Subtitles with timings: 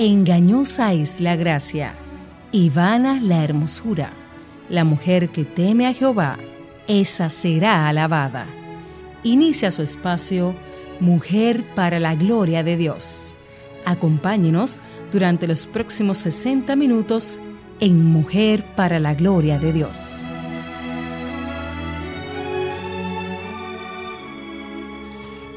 [0.00, 1.96] Engañosa es la gracia
[2.52, 4.12] y vana la hermosura.
[4.68, 6.38] La mujer que teme a Jehová,
[6.86, 8.46] esa será alabada.
[9.24, 10.54] Inicia su espacio
[11.00, 13.38] Mujer para la Gloria de Dios.
[13.84, 14.80] Acompáñenos
[15.10, 17.40] durante los próximos 60 minutos
[17.80, 20.20] en Mujer para la Gloria de Dios.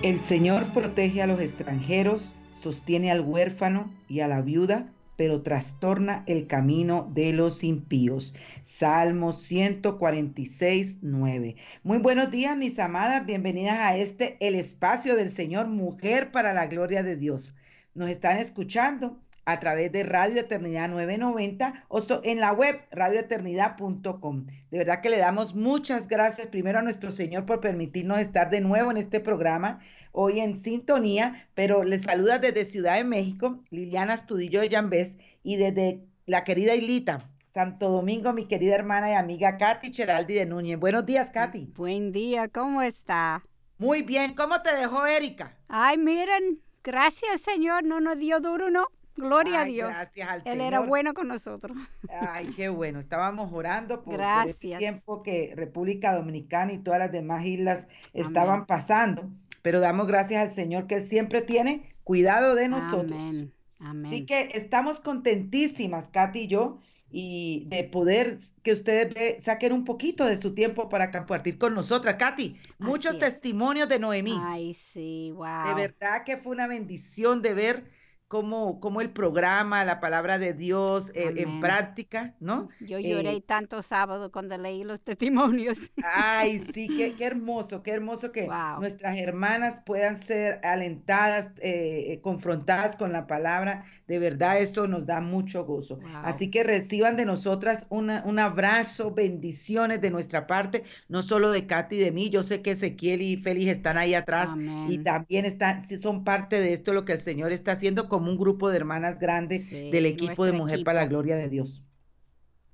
[0.02, 6.23] El Señor protege a los extranjeros, sostiene al huérfano y a la viuda, pero trastorna
[6.28, 8.33] el camino de los impíos.
[8.64, 11.56] Salmo 146, 9.
[11.83, 13.25] Muy buenos días, mis amadas.
[13.25, 17.56] Bienvenidas a este, el espacio del Señor, mujer para la gloria de Dios.
[17.93, 24.45] Nos están escuchando a través de Radio Eternidad 990 o en la web radioeternidad.com.
[24.70, 28.61] De verdad que le damos muchas gracias primero a nuestro Señor por permitirnos estar de
[28.61, 29.79] nuevo en este programa,
[30.11, 35.58] hoy en sintonía, pero les saluda desde Ciudad de México, Liliana Astudillo de Llambés y
[35.58, 40.80] desde la querida Ilita, Santo Domingo, mi querida hermana y amiga Katy Cheraldi de Núñez.
[40.80, 41.73] Buenos días, Katy.
[41.76, 43.42] Buen día, ¿cómo está?
[43.78, 45.58] Muy bien, ¿cómo te dejó Erika?
[45.67, 48.88] Ay, miren, gracias Señor, no nos dio duro, ¿no?
[49.16, 49.89] Gloria a Dios.
[49.89, 51.78] Gracias al Él era bueno con nosotros.
[52.09, 53.00] Ay, qué bueno.
[53.00, 59.30] Estábamos orando por, el tiempo que República Dominicana y todas las demás islas estaban pasando.
[59.62, 63.20] Pero damos gracias al Señor que Él siempre tiene cuidado de nosotros.
[63.20, 63.54] Amén.
[63.80, 64.06] Amén.
[64.06, 70.26] Así que estamos contentísimas, Katy y yo, y de poder que ustedes saquen un poquito
[70.26, 72.16] de su tiempo para compartir con nosotras.
[72.17, 74.38] Katy, muchos testimonios de Noemí.
[74.42, 75.67] Ay, sí, wow.
[75.67, 78.01] De verdad que fue una bendición de ver
[78.32, 82.70] cómo, el programa, la palabra de Dios eh, en práctica, ¿no?
[82.80, 85.92] Yo lloré eh, tanto sábado cuando leí los testimonios.
[86.16, 88.48] Ay, sí, qué, qué hermoso, qué hermoso que
[88.80, 93.84] nuestras hermanas puedan ser alentadas, eh, confrontadas con la palabra.
[94.08, 96.00] De verdad, eso nos da mucho gozo.
[96.23, 101.98] Así que reciban de nosotras un abrazo, bendiciones de nuestra parte, no solo de Katy
[101.98, 102.30] y de mí.
[102.30, 104.52] Yo sé que Ezequiel y Félix están ahí atrás
[104.88, 108.37] y también están, son parte de esto, lo que el Señor está haciendo con un
[108.37, 111.83] grupo de hermanas grandes del equipo de Mujer para la Gloria de Dios.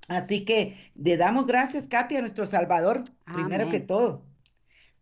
[0.08, 4.24] Así que le damos gracias, Katy, a nuestro Salvador, primero que todo,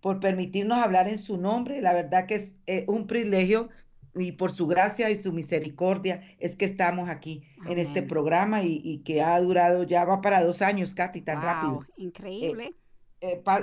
[0.00, 1.80] por permitirnos hablar en su nombre.
[1.80, 3.68] La verdad que es eh, un privilegio
[4.16, 9.02] y por su gracia y su misericordia es que estamos aquí en este programa y,
[9.04, 11.86] que ha durado, ya va para dos años, Katy, tan rápido.
[11.96, 12.64] Increíble.
[12.64, 12.74] Eh,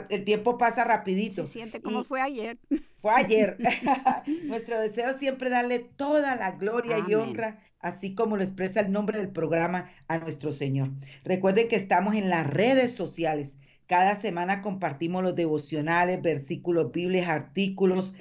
[0.09, 1.46] el tiempo pasa rapidito.
[1.46, 2.57] Se siente como fue ayer.
[3.01, 3.57] Fue ayer.
[4.46, 9.18] Nuestro deseo siempre darle toda la gloria y honra, así como lo expresa el nombre
[9.18, 10.91] del programa a nuestro Señor.
[11.23, 13.57] Recuerden que estamos en las redes sociales.
[13.88, 18.13] Cada semana compartimos los devocionales, versículos bíblicos, artículos,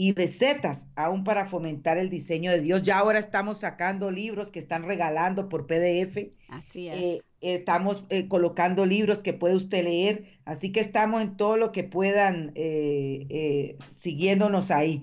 [0.00, 2.84] y recetas aún para fomentar el diseño de Dios.
[2.84, 6.30] Ya ahora estamos sacando libros que están regalando por PDF.
[6.48, 7.22] Así eh, es.
[7.42, 10.38] estamos eh, colocando libros que puede usted leer.
[10.46, 15.02] Así que estamos en todo lo que puedan eh, siguiéndonos ahí.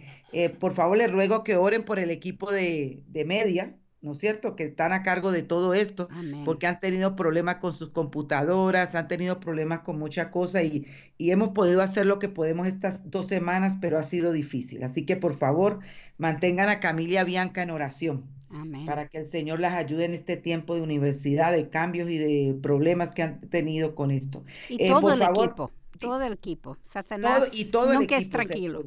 [0.59, 4.55] por favor, les ruego que oren por el equipo de, de media ¿no es cierto?
[4.55, 6.07] Que están a cargo de todo esto,
[6.45, 10.85] porque han tenido problemas con sus computadoras, han tenido problemas con mucha cosa y,
[11.17, 14.83] y hemos podido hacer lo que podemos estas dos semanas, pero ha sido difícil.
[14.83, 15.79] Así que por favor,
[16.17, 18.37] mantengan a Camilia Bianca en oración.
[18.85, 22.57] Para que el Señor las ayude en este tiempo de universidad, de cambios y de
[22.61, 24.45] problemas que han tenido con esto.
[24.69, 26.77] Y eh, todo el equipo, todo el equipo.
[26.85, 28.85] Satanás y todo el nunca es tranquilo.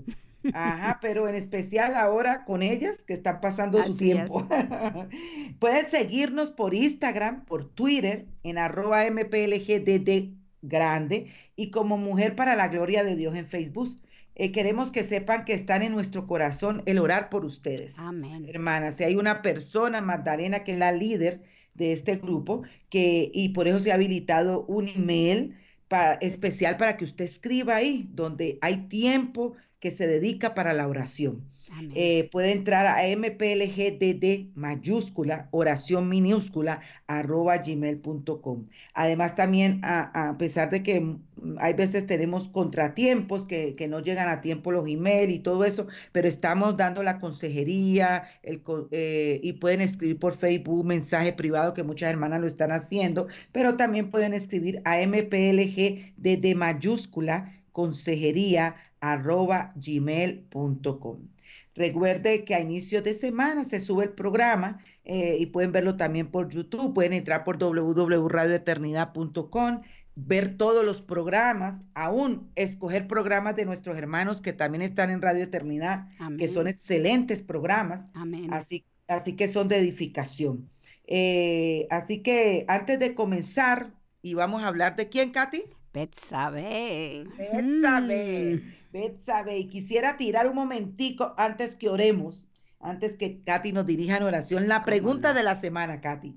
[0.54, 4.46] Ajá, pero en especial ahora con ellas que están pasando su tiempo.
[5.58, 12.68] Pueden seguirnos por Instagram, por Twitter, en arroba mplgdd grande y como Mujer para la
[12.68, 14.00] Gloria de Dios en Facebook.
[14.34, 17.98] Eh, queremos que sepan que están en nuestro corazón el orar por ustedes.
[17.98, 18.46] Amén.
[18.48, 21.42] Hermanas, si hay una persona, Magdalena, que es la líder
[21.74, 25.56] de este grupo, que, y por eso se ha habilitado un email
[25.88, 30.86] para, especial para que usted escriba ahí, donde hay tiempo que se dedica para la
[30.86, 31.42] oración.
[31.94, 38.66] Eh, puede entrar a mplgdd mayúscula, oración minúscula, arroba gmail.com.
[38.92, 41.20] Además también, a, pesar de que mm,
[41.58, 46.26] hay veces tenemos contratiempos que, no llegan a tiempo los emails y todo eso, pero
[46.26, 52.10] estamos dando la consejería el, eh, y pueden escribir por Facebook mensaje privado que muchas
[52.10, 61.18] hermanas lo están haciendo, pero también pueden escribir a mplgdd mayúscula, consejería arroba gmail.com.
[61.74, 66.26] Recuerde que a inicios de semana se sube el programa eh, y pueden verlo también
[66.26, 66.92] por YouTube.
[66.92, 69.80] Pueden entrar por www.radioeternidad.com,
[70.16, 75.44] ver todos los programas, aún escoger programas de nuestros hermanos que también están en Radio
[75.44, 78.08] Eternidad, que son excelentes programas.
[78.14, 78.52] Amén.
[78.52, 80.70] Así así que son de edificación.
[81.06, 83.92] Eh, así que antes de comenzar,
[84.22, 85.62] y vamos a hablar de quién, Katy?
[85.92, 87.26] Betsabe.
[87.36, 88.62] Betsabe.
[88.92, 89.58] Betsabe.
[89.58, 92.46] Y quisiera tirar un momentico antes que oremos,
[92.80, 96.36] antes que Katy nos dirija en oración, la pregunta de la semana, Katy.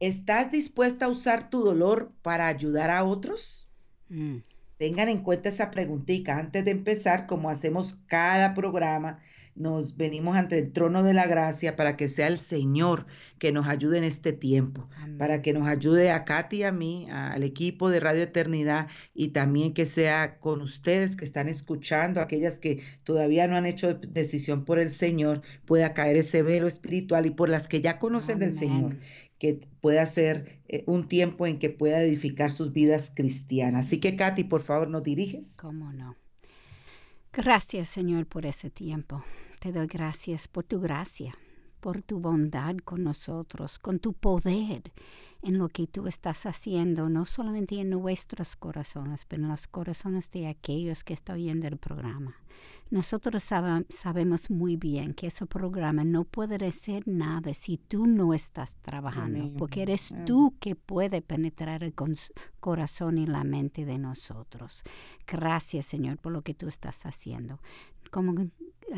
[0.00, 3.68] ¿Estás dispuesta a usar tu dolor para ayudar a otros?
[4.08, 4.38] Mm.
[4.76, 9.18] Tengan en cuenta esa preguntita antes de empezar, como hacemos cada programa
[9.58, 13.06] nos venimos ante el trono de la gracia para que sea el Señor
[13.38, 14.88] que nos ayude en este tiempo,
[15.18, 19.28] para que nos ayude a Katy y a mí, al equipo de Radio Eternidad y
[19.28, 24.64] también que sea con ustedes que están escuchando, aquellas que todavía no han hecho decisión
[24.64, 28.54] por el Señor, pueda caer ese velo espiritual y por las que ya conocen del
[28.54, 28.96] Señor,
[29.38, 33.86] que pueda ser eh, un tiempo en que pueda edificar sus vidas cristianas.
[33.86, 35.56] Así que Katy, por favor, nos diriges.
[35.56, 36.16] ¿Cómo no?
[37.32, 39.22] Gracias, Señor, por ese tiempo.
[39.60, 41.34] Te doy gracias por tu gracia,
[41.80, 44.92] por tu bondad con nosotros, con tu poder
[45.42, 50.30] en lo que tú estás haciendo, no solamente en nuestros corazones, pero en los corazones
[50.30, 52.34] de aquellos que están oyendo el programa.
[52.90, 58.34] Nosotros sab- sabemos muy bien que ese programa no puede ser nada si tú no
[58.34, 59.54] estás trabajando, Amén.
[59.56, 60.24] porque eres Amén.
[60.24, 61.94] tú que puede penetrar el
[62.60, 64.82] corazón y la mente de nosotros.
[65.26, 67.60] Gracias, Señor, por lo que tú estás haciendo.
[68.10, 68.34] Como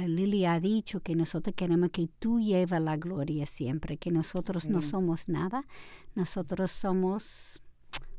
[0.06, 4.80] Lili ha dicho, que nosotros queremos que tú lleves la gloria siempre, que nosotros no
[4.82, 5.64] somos nada,
[6.14, 7.60] nosotros somos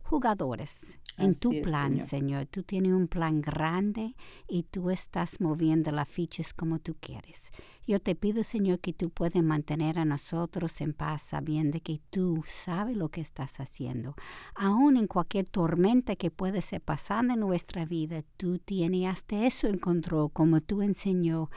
[0.03, 2.07] jugadores en tu es, plan, Señor.
[2.07, 2.45] Señor.
[2.47, 4.15] Tú tienes un plan grande
[4.47, 7.51] y tú estás moviendo las fichas como tú quieres.
[7.87, 12.43] Yo te pido, Señor, que tú puedes mantener a nosotros en paz, sabiendo que tú
[12.45, 14.15] sabes lo que estás haciendo.
[14.55, 19.67] Aún en cualquier tormenta que puede ser pasando en nuestra vida, tú tienes hasta eso
[19.67, 21.49] en control, como tú enseñó,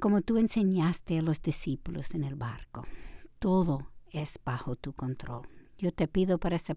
[0.00, 2.84] como tú enseñaste a los discípulos en el barco.
[3.38, 5.48] Todo es bajo tu control.
[5.78, 6.74] Yo te pido para ese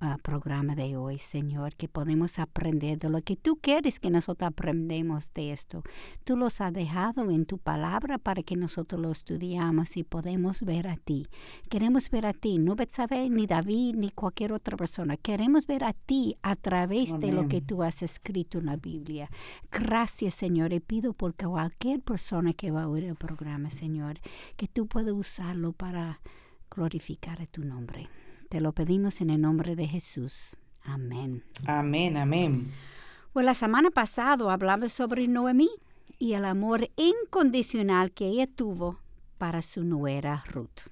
[0.00, 4.48] ah, programa de hoy, Señor, que podemos aprender de lo que tú quieres que nosotros
[4.48, 5.82] aprendemos de esto.
[6.24, 10.88] Tú los has dejado en tu palabra para que nosotros lo estudiamos y podemos ver
[10.88, 11.26] a ti.
[11.68, 15.16] Queremos ver a ti, no Betsabe, ni David, ni cualquier otra persona.
[15.16, 19.28] Queremos ver a ti a través de lo que tú has escrito en la Biblia.
[19.70, 24.20] Gracias, Señor, y pido por cualquier persona que va a oír el programa, Señor,
[24.56, 26.20] que tú puedas usarlo para
[26.70, 28.08] glorificar a tu nombre.
[28.48, 30.56] Te lo pedimos en el nombre de Jesús.
[30.82, 31.44] Amén.
[31.66, 32.72] Amén, amén.
[33.32, 35.68] Pues la semana pasada hablamos sobre Noemí
[36.18, 39.00] y el amor incondicional que ella tuvo
[39.36, 40.88] para su nuera Ruth.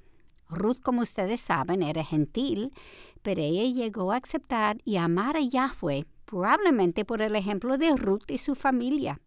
[0.49, 2.73] Ruth, como ustedes saben, era gentil,
[3.23, 8.31] pero ella llegó a aceptar y amar a Yahweh, probablemente por el ejemplo de Ruth
[8.31, 9.21] y su familia.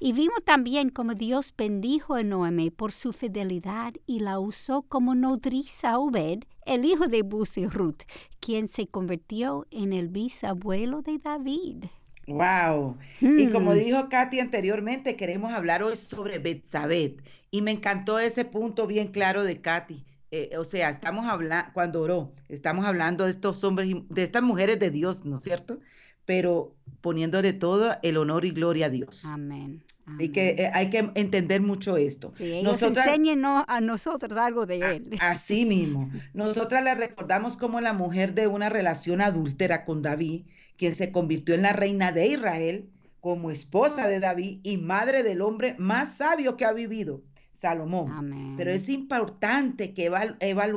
[0.00, 5.14] Y vimos también cómo Dios bendijo a Noemí por su fidelidad y la usó como
[5.14, 8.02] nodriza a Obed, el hijo de Bus y Ruth,
[8.40, 11.84] quien se convirtió en el bisabuelo de David.
[12.26, 12.98] Wow.
[13.34, 13.78] Y como Hmm.
[13.78, 17.16] dijo Katy anteriormente, queremos hablar hoy sobre Betsabé.
[17.50, 20.04] Y me encantó ese punto bien claro de Katy.
[20.30, 24.42] Eh, o sea, estamos hablando, cuando oró, estamos hablando de estos hombres, y- de estas
[24.42, 25.80] mujeres de Dios, ¿no es cierto?
[26.28, 29.24] Pero poniéndole todo el honor y gloria a Dios.
[29.24, 29.82] Amén.
[30.04, 32.34] Así que eh, hay que entender mucho esto.
[32.36, 35.18] Sí, Nosotras, enséñenos a nosotros algo de él.
[35.20, 40.44] así mismo, nosotras le recordamos como la mujer de una relación adúltera con David,
[40.76, 45.40] quien se convirtió en la reina de Israel, como esposa de David y madre del
[45.40, 47.22] hombre más sabio que ha vivido,
[47.58, 48.54] Salomón.
[48.56, 50.10] Pero es importante que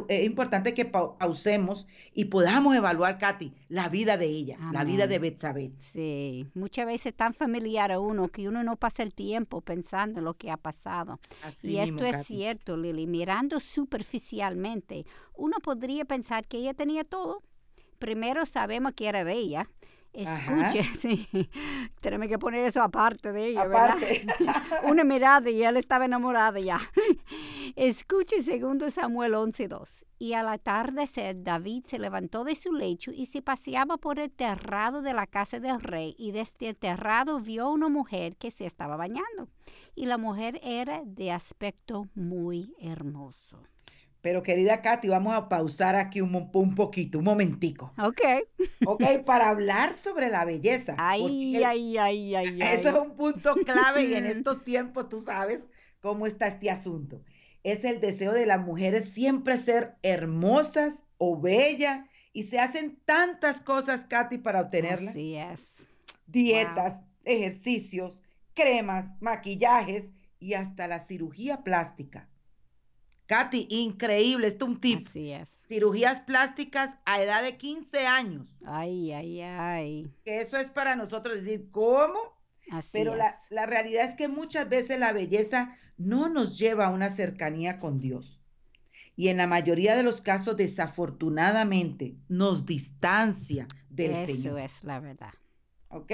[0.07, 5.05] es importante que pau- pausemos y podamos evaluar, Katy, la vida de ella, la vida
[5.07, 5.19] de.
[5.19, 5.71] Betsabé.
[5.77, 10.17] Sí, muchas veces es tan familiar a uno que uno no pasa el tiempo pensando
[10.19, 11.19] en lo que ha pasado.
[11.43, 12.25] Así Y esto es Katy.
[12.25, 13.05] cierto, Lili.
[13.05, 17.43] Mirando superficialmente, uno podría pensar que ella tenía todo.
[17.99, 19.69] Primero sabemos que era bella.
[20.25, 20.67] Ajá.
[20.67, 21.27] Escuche, sí.
[22.01, 23.97] Tenemos que poner eso aparte de ella, ¿verdad?
[24.89, 26.79] Una mirada y él estaba enamorado ya.
[27.75, 30.05] Escuche segundo Samuel 11.2.
[30.19, 35.01] Y al atardecer David se levantó de su lecho y se paseaba por el terrado
[35.01, 38.97] de la casa del rey y desde el terrado vio una mujer que se estaba
[38.97, 39.47] bañando.
[39.95, 43.63] Y la mujer era de aspecto muy hermoso.
[44.21, 48.21] Pero querida Katy, vamos a pausar aquí un, un poquito, un momentico, Ok.
[48.85, 49.03] ¿ok?
[49.25, 50.95] Para hablar sobre la belleza.
[50.99, 55.21] Ay, porque ay, ay, ay, eso es un punto clave y en estos tiempos tú
[55.21, 55.61] sabes
[56.01, 57.23] cómo está este asunto.
[57.63, 63.61] Es el deseo de las mujeres siempre ser hermosas o bellas y se hacen tantas
[63.61, 65.11] cosas, Katy, para obtenerla.
[65.11, 65.59] Así es.
[66.27, 68.23] Dietas, ejercicios,
[68.53, 72.29] cremas, maquillajes y hasta la cirugía plástica.
[73.31, 75.07] Katy, increíble, esto es un tip.
[75.07, 75.49] Así es.
[75.65, 78.49] Cirugías plásticas a edad de 15 años.
[78.65, 80.13] Ay, ay, ay.
[80.25, 82.19] Que eso es para nosotros decir, ¿cómo?
[82.69, 83.19] Así Pero es.
[83.19, 87.79] la, la realidad es que muchas veces la belleza no nos lleva a una cercanía
[87.79, 88.41] con Dios.
[89.15, 94.59] Y en la mayoría de los casos, desafortunadamente, nos distancia del Eso Señor.
[94.59, 95.33] es la verdad.
[95.87, 96.11] ¿Ok?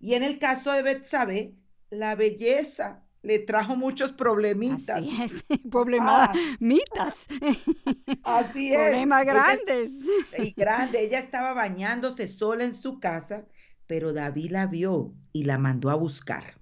[0.00, 1.54] Y en el caso de Betsabe,
[1.90, 4.98] la belleza le trajo muchos problemitas.
[4.98, 5.44] Así es.
[5.70, 6.32] Problemas, Ah,
[8.22, 8.78] así es.
[8.78, 9.90] Problemas grandes.
[10.38, 11.02] y grande.
[11.02, 13.46] Ella estaba bañándose sola en su casa,
[13.88, 16.60] pero David la vio y la mandó a buscar.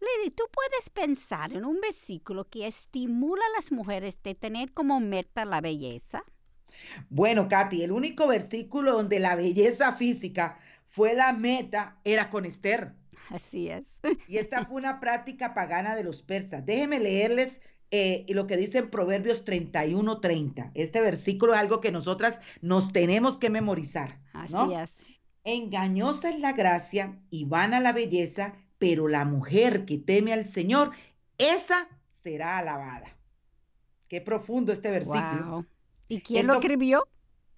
[0.00, 5.00] Lady, tú puedes pensar en un versículo que estimula a las mujeres de tener como
[5.00, 6.22] meta la belleza.
[7.10, 12.94] Bueno, Katy, el único versículo donde la belleza física fue la meta era con Esther.
[13.30, 13.84] Así es.
[14.28, 16.64] Y esta fue una práctica pagana de los persas.
[16.64, 17.60] Déjenme leerles
[17.90, 20.72] eh, lo que dice en Proverbios 31:30.
[20.74, 24.20] Este versículo es algo que nosotras nos tenemos que memorizar.
[24.32, 24.80] Así ¿no?
[24.80, 24.90] es.
[25.44, 30.90] Engañosa es la gracia y vana la belleza, pero la mujer que teme al Señor,
[31.38, 33.16] esa será alabada.
[34.08, 35.46] Qué profundo este versículo.
[35.46, 35.66] Wow.
[36.08, 37.06] ¿Y quién lo escribió?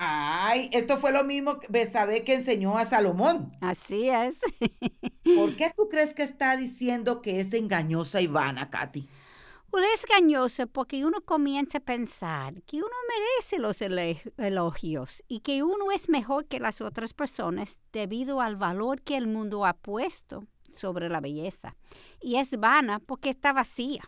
[0.02, 3.52] Ay, esto fue lo mismo que Besabé que enseñó a Salomón.
[3.60, 4.38] Así es.
[5.36, 9.06] ¿Por qué tú crees que está diciendo que es engañosa y vana, Katy?
[9.70, 13.82] Well, es engañoso porque uno comienza a pensar que uno merece los
[14.38, 19.26] elogios y que uno es mejor que las otras personas debido al valor que el
[19.26, 21.76] mundo ha puesto sobre la belleza.
[22.22, 24.02] Y es vana porque está vacía.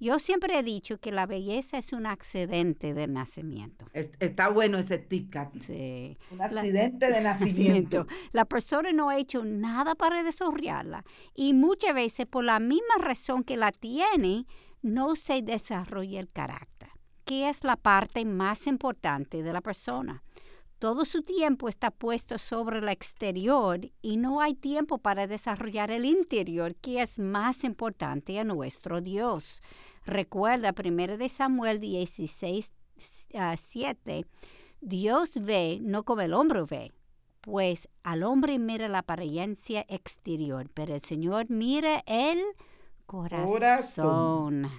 [0.00, 3.86] Yo siempre he dicho que la belleza es un accidente de nacimiento.
[3.92, 5.36] Es- está bueno ese tic.
[5.60, 6.16] Sí.
[6.30, 8.06] Un La- accidente de nacimiento.
[8.32, 13.42] La persona no ha hecho nada para desarrollarla y muchas veces por la misma razón
[13.42, 14.46] que la tiene,
[14.82, 16.88] no se desarrolla el carácter,
[17.24, 20.22] que es la parte más importante de la persona.
[20.78, 26.04] Todo su tiempo está puesto sobre el exterior y no hay tiempo para desarrollar el
[26.04, 29.60] interior, que es más importante a nuestro Dios.
[30.06, 32.72] Recuerda 1 de Samuel 16,
[33.34, 34.24] ah, 7.
[34.80, 36.92] Dios ve no como el hombre ve,
[37.40, 42.38] pues al hombre mira la apariencia exterior, pero el Señor mira el
[43.04, 44.70] corazón.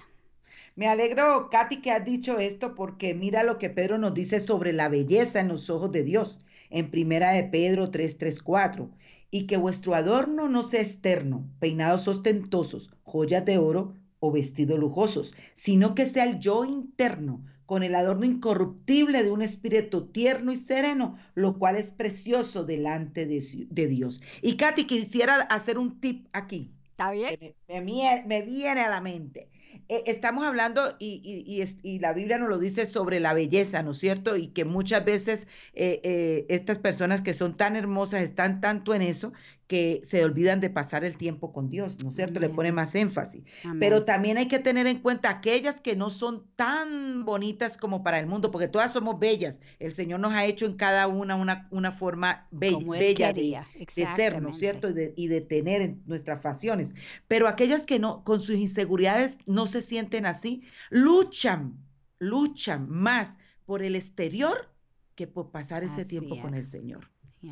[0.76, 4.72] Me alegro, Katy, que has dicho esto porque mira lo que Pedro nos dice sobre
[4.72, 6.38] la belleza en los ojos de Dios
[6.70, 8.90] en primera de Pedro 3, 3, 4.
[9.30, 15.34] Y que vuestro adorno no sea externo, peinados ostentosos, joyas de oro o vestidos lujosos,
[15.54, 20.56] sino que sea el yo interno, con el adorno incorruptible de un espíritu tierno y
[20.56, 24.20] sereno, lo cual es precioso delante de, de Dios.
[24.42, 27.36] Y Katy, quisiera hacer un tip aquí ¿Está bien?
[27.68, 29.50] me, me viene a la mente.
[29.88, 33.82] Eh, estamos hablando, y, y- y y la Biblia nos lo dice sobre la belleza,
[33.82, 34.36] ¿no es cierto?
[34.36, 39.02] Y que muchas veces eh, eh, estas personas que son tan hermosas están tanto en
[39.02, 39.32] eso
[39.70, 42.40] que se olvidan de pasar el tiempo con Dios, ¿no es cierto?
[42.40, 43.44] Le pone más énfasis.
[43.62, 43.78] Amén.
[43.78, 48.18] Pero también hay que tener en cuenta aquellas que no son tan bonitas como para
[48.18, 49.60] el mundo, porque todas somos bellas.
[49.78, 53.60] El Señor nos ha hecho en cada una una, una forma be- Como bella de,
[53.94, 54.90] de ser, ¿no es cierto?
[54.90, 56.92] Y de, y de tener en nuestras facciones.
[57.28, 61.78] Pero aquellas que no, con sus inseguridades no se sienten así, luchan,
[62.18, 64.68] luchan más por el exterior
[65.14, 66.66] que por pasar ese Así tiempo con el.
[66.66, 67.04] Señor.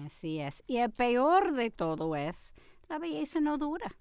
[0.05, 0.63] Así es.
[0.67, 2.53] Y el peor de todo es,
[2.89, 3.97] la belleza no dura.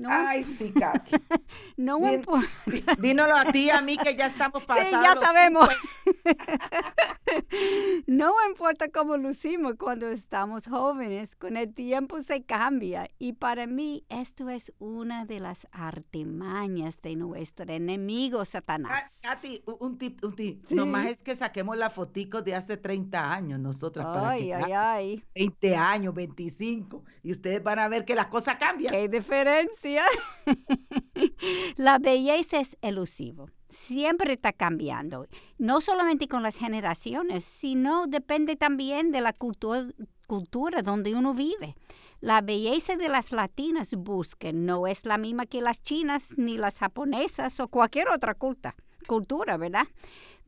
[0.00, 1.14] No, Ay, sí, Katy.
[1.76, 2.48] no importa.
[2.64, 4.88] Dí- Dínoslo a ti, a mí, que ya estamos pasados.
[4.88, 5.68] Sí, ya sabemos.
[8.06, 13.10] no importa cómo lucimos cuando estamos jóvenes, con el tiempo se cambia.
[13.18, 19.20] Y para mí esto es una de las artimañas de nuestro enemigo Satanás.
[19.22, 20.64] Katy, un tip, un tip.
[20.64, 20.76] Sí.
[20.76, 24.72] Nomás es que saquemos la fotico de hace 30 años, nosotras, para Ay, que ay,
[24.72, 25.24] ay.
[25.34, 28.94] 20 años, 25, y ustedes van a ver que las cosas cambian.
[28.94, 29.89] ¡Qué diferencia!
[31.76, 33.50] La belleza es elusivo.
[33.68, 35.26] Siempre está cambiando.
[35.58, 39.94] No solamente con las generaciones, sino depende también de la cultu-
[40.26, 41.76] cultura donde uno vive.
[42.20, 46.78] La belleza de las latinas busquen no es la misma que las chinas, ni las
[46.78, 48.74] japonesas o cualquier otra culta,
[49.06, 49.86] cultura, ¿verdad?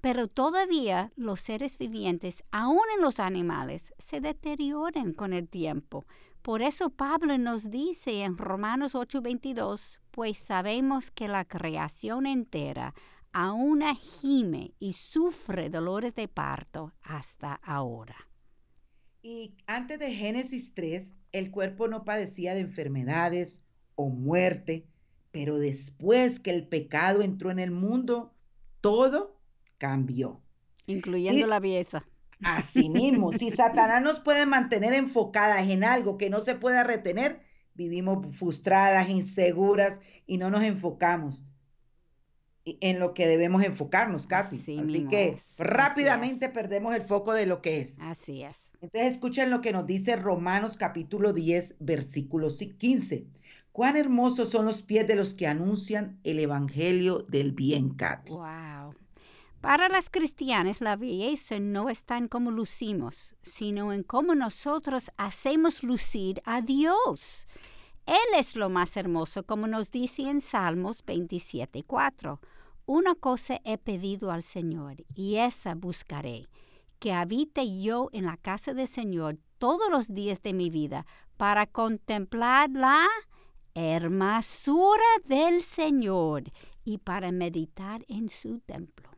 [0.01, 6.05] Pero todavía los seres vivientes, aun en los animales, se deterioran con el tiempo.
[6.43, 12.95] Por eso Pablo nos dice en Romanos 8:22, pues sabemos que la creación entera
[13.33, 18.29] aún gime y sufre dolores de parto hasta ahora.
[19.23, 23.63] Y antes de Génesis 3, el cuerpo no padecía de enfermedades
[23.95, 24.89] o muerte,
[25.31, 28.35] pero después que el pecado entró en el mundo,
[28.81, 29.41] todo
[29.79, 30.43] cambió.
[30.87, 32.05] Incluyendo la belleza.
[32.45, 37.41] Así mismo, si Satanás nos puede mantener enfocadas en algo que no se pueda retener,
[37.75, 41.45] vivimos frustradas, inseguras y no nos enfocamos
[42.65, 44.57] en lo que debemos enfocarnos, Katy.
[44.57, 47.99] Así, que rápidamente perdemos el foco de lo que es.
[48.01, 48.57] Así es.
[48.81, 53.27] Entonces escuchen lo que nos dice Romanos capítulo 10, versículo 15.
[53.71, 58.33] Cuán hermosos son los pies de los que anuncian el evangelio del bien, Katy.
[58.33, 58.95] Wow.
[59.63, 65.85] Para las cristianas la belleza no está en cómo lucimos, sino en cómo nosotros hacemos
[65.85, 67.47] lucir a Dios.
[68.05, 72.41] Él es lo más hermoso, como nos dice en Salmos 27.4.
[72.87, 76.49] Una cosa he pedido al Señor, y esa buscaré,
[76.99, 81.67] que habite yo en la casa del Señor todos los días de mi vida, para
[81.67, 83.07] contemplar la
[83.75, 86.43] hermosura del Señor
[86.85, 89.12] y para meditar en su templo.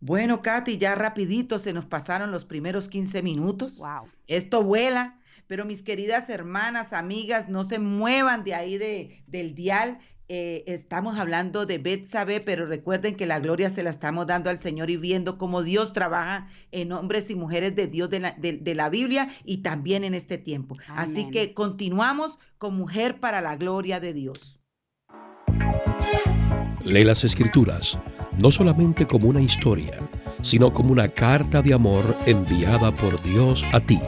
[0.00, 3.76] Bueno, Katy, ya rapidito se nos pasaron los primeros 15 minutos.
[3.76, 4.08] Wow.
[4.26, 9.98] Esto vuela, pero mis queridas hermanas, amigas, no se muevan de ahí de, del dial.
[10.30, 14.58] Eh, estamos hablando de Betsabe, pero recuerden que la gloria se la estamos dando al
[14.58, 18.74] Señor y viendo cómo Dios trabaja en hombres y mujeres de Dios de la, de,
[18.74, 20.76] la Biblia y también en este tiempo.
[20.88, 24.60] Así que continuamos con Mujer para la Gloria de Dios.
[26.84, 27.98] Lee las Escrituras
[28.38, 29.98] no solamente como una historia,
[30.42, 34.00] sino como una carta de amor enviada por Dios a ti.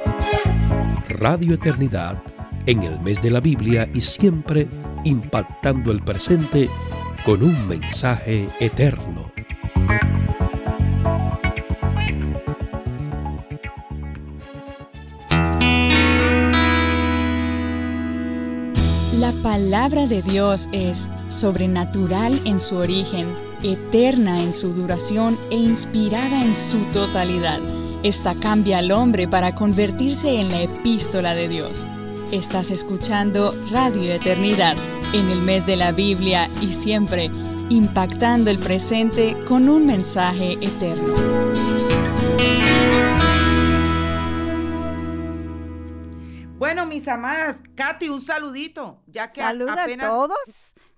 [1.08, 2.22] Radio Eternidad,
[2.66, 4.68] en el mes de la Biblia y siempre
[5.04, 6.70] impactando el presente
[7.24, 9.32] con un mensaje eterno.
[19.18, 23.26] La palabra de Dios es sobrenatural en su origen,
[23.64, 27.58] eterna en su duración e inspirada en su totalidad.
[28.04, 31.84] Esta cambia al hombre para convertirse en la epístola de Dios.
[32.30, 34.76] Estás escuchando Radio Eternidad
[35.12, 37.32] en el mes de la Biblia y siempre
[37.68, 41.49] impactando el presente con un mensaje eterno.
[46.90, 50.38] Mis amadas, Katy, un saludito, ya que apenas a todos.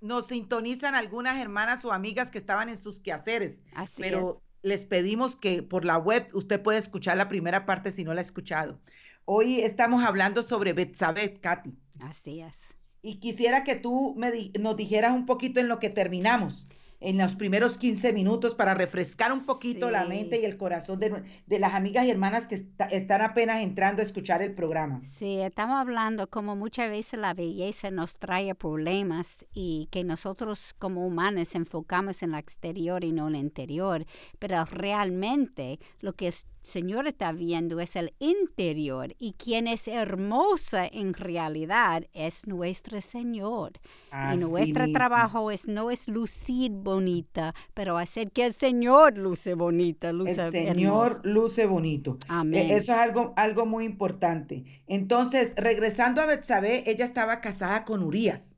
[0.00, 3.62] nos sintonizan algunas hermanas o amigas que estaban en sus quehaceres.
[3.74, 8.05] Así pero les pedimos que por la web usted puede escuchar la primera parte si
[8.05, 8.81] no la ha escuchado.
[9.26, 11.78] Hoy estamos hablando sobre Betsabé, Katy.
[12.00, 12.55] Así es.
[13.02, 16.68] Y quisiera que tú me nos dijeras un poquito en lo que terminamos
[17.03, 21.23] en los primeros 15 minutos para refrescar un poquito la mente y el corazón de,
[21.47, 25.01] de, las amigas y hermanas que están apenas entrando a escuchar el programa.
[25.05, 31.07] Sí, estamos hablando como muchas veces la belleza nos trae problemas y que nosotros como
[31.07, 34.07] humanos enfocamos en el exterior y no en el interior,
[34.38, 40.87] pero realmente lo que es Señor está viendo es el interior y quien es hermosa
[40.87, 43.72] en realidad es nuestro Señor.
[44.33, 50.12] y nuestro trabajo es no es lucir bonita, pero hacer que el Señor luce bonita,
[50.12, 52.18] luce El Señor luce bonito.
[52.22, 52.70] E, Amén.
[52.70, 54.64] Eso es algo, algo muy importante.
[54.87, 58.52] Entonces, regresando a Betsabé, ella estaba casada con Urias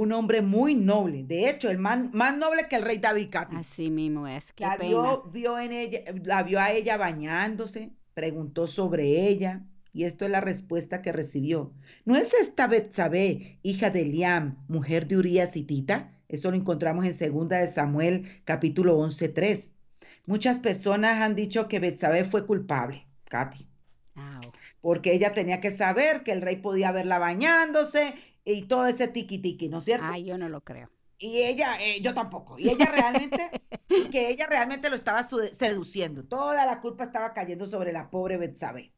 [0.00, 1.22] un hombre muy noble.
[1.22, 4.52] De hecho, el más, más noble que el rey David Así mismo es.
[4.58, 10.24] la, Vio, vio en ella, la vio a ella bañándose, preguntó sobre ella, y esto
[10.24, 11.72] es la respuesta que recibió.
[12.04, 16.10] ¿No es esta Betsabé, hija de Liam, mujer de Urias y Tita?
[16.28, 19.70] Eso lo encontramos en 2 de Samuel, capítulo 11, 3.
[20.26, 23.68] Muchas personas han dicho que Betsabé fue culpable, Katy.
[24.80, 29.38] Porque ella tenía que saber que el rey podía verla bañándose y todo ese tiki
[29.38, 30.06] tiki, ¿no es cierto?
[30.08, 30.90] Ay, yo no lo creo.
[31.18, 32.58] Y ella, eh, yo tampoco.
[32.58, 33.50] Y ella realmente,
[34.12, 36.24] que ella realmente lo estaba seduciendo.
[36.24, 38.92] Toda la culpa estaba cayendo sobre la pobre Betsabe.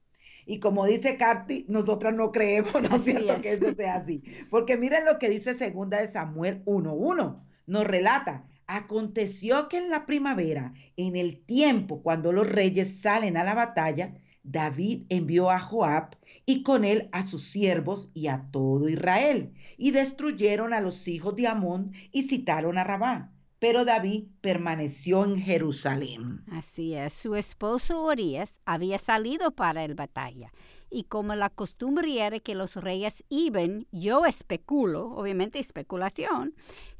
[0.47, 3.41] Y como dice Carti, nosotras no creemos, ¿no es cierto?
[3.41, 4.23] Que eso sea así.
[4.51, 7.43] Porque miren lo que dice segunda de Samuel 1.1.
[7.67, 13.45] Nos relata, aconteció que en la primavera, en el tiempo cuando los reyes salen a
[13.45, 14.15] la batalla,
[14.47, 19.91] David envió a Joab y con él a sus siervos y a todo Israel, y
[19.91, 23.33] destruyeron a los hijos de Amón y citaron a Rabá.
[23.59, 26.45] Pero David permaneció en Jerusalén.
[26.53, 30.53] Así es, su esposo Orías había salido para la batalla.
[30.91, 36.55] Y como la costumbre era que los reyes iban, yo especulo, obviamente especulación,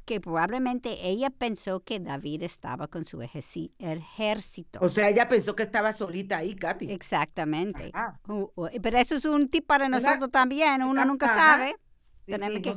[0.07, 4.79] que probablemente ella pensó que David estaba con su ejército.
[4.81, 6.91] O sea, ella pensó que estaba solita ahí, Katy.
[6.91, 7.93] Exactamente.
[8.81, 11.77] pero eso es un tip para nosotros también, uno nunca sabe.
[12.25, 12.73] Tenemos que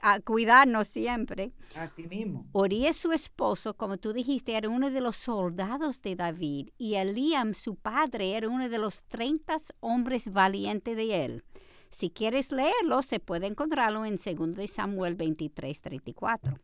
[0.00, 1.52] a cuidarnos siempre.
[1.76, 2.46] Así mismo.
[2.52, 7.54] Orías, su esposo, como tú dijiste, era uno de los soldados de David y Eliam,
[7.54, 11.44] su padre, era uno de los 30 hombres valientes de él.
[11.90, 16.58] Si quieres leerlo, se puede encontrarlo en 2 Samuel 23, 34.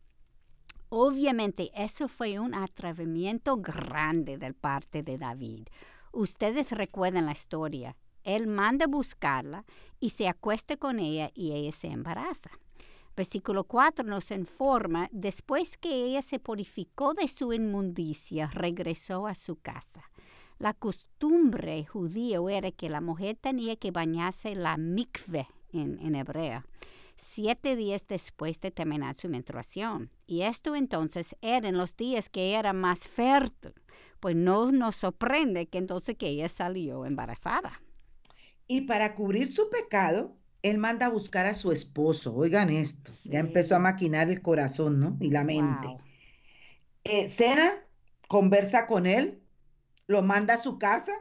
[0.89, 5.67] Obviamente, eso fue un atrevimiento grande de parte de David.
[6.11, 7.97] Ustedes recuerdan la historia.
[8.23, 9.65] Él manda buscarla
[9.99, 12.51] y se acuesta con ella y ella se embaraza.
[13.15, 19.55] Versículo 4 nos informa, después que ella se purificó de su inmundicia, regresó a su
[19.55, 20.03] casa.
[20.59, 26.65] La costumbre judía era que la mujer tenía que bañarse la mikve en, en hebrea
[27.23, 30.11] siete días después de terminar su menstruación.
[30.27, 33.73] Y esto entonces era en los días que era más fértil,
[34.19, 37.81] pues no nos sorprende que entonces que ella salió embarazada.
[38.67, 42.33] Y para cubrir su pecado, él manda a buscar a su esposo.
[42.33, 45.17] Oigan esto, ya empezó a maquinar el corazón, ¿no?
[45.19, 45.87] Y la mente.
[45.87, 45.99] Wow.
[47.03, 47.73] Eh, cena,
[48.27, 49.42] conversa con él,
[50.13, 51.11] lo manda a su casa,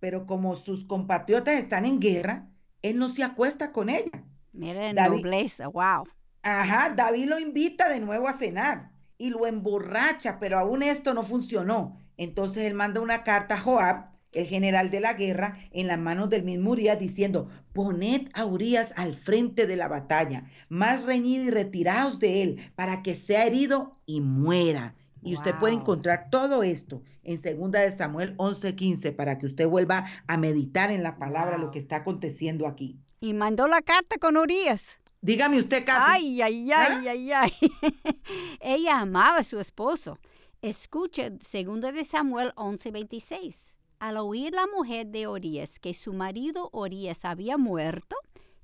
[0.00, 2.48] pero como sus compatriotas están en guerra,
[2.82, 4.24] él no se acuesta con ella.
[4.52, 6.04] Mira la David- nobleza, wow.
[6.42, 11.22] Ajá, David lo invita de nuevo a cenar y lo emborracha, pero aún esto no
[11.22, 11.96] funcionó.
[12.16, 16.28] Entonces él manda una carta a Joab, el general de la guerra, en las manos
[16.28, 21.50] del mismo Urias, diciendo, poned a Urias al frente de la batalla, más reñid y
[21.50, 24.94] retiraos de él, para que sea herido y muera.
[25.26, 30.06] Y usted puede encontrar todo esto en 2 de Samuel 11:15 para que usted vuelva
[30.28, 33.00] a meditar en la palabra, lo que está aconteciendo aquí.
[33.18, 35.00] Y mandó la carta con Urias.
[35.20, 36.00] Dígame usted, Katy.
[36.00, 37.52] Ay, ay, ay, ay, ay.
[38.60, 40.20] Ella amaba a su esposo.
[40.62, 43.76] Escucha 2 de Samuel 11:26.
[43.98, 48.14] Al oír la mujer de Orías que su marido Orías había muerto,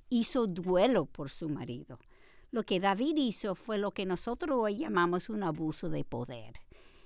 [0.07, 1.99] hizo duelo por su marido.
[2.53, 6.53] Lo que David hizo fue lo que nosotros hoy llamamos un abuso de poder.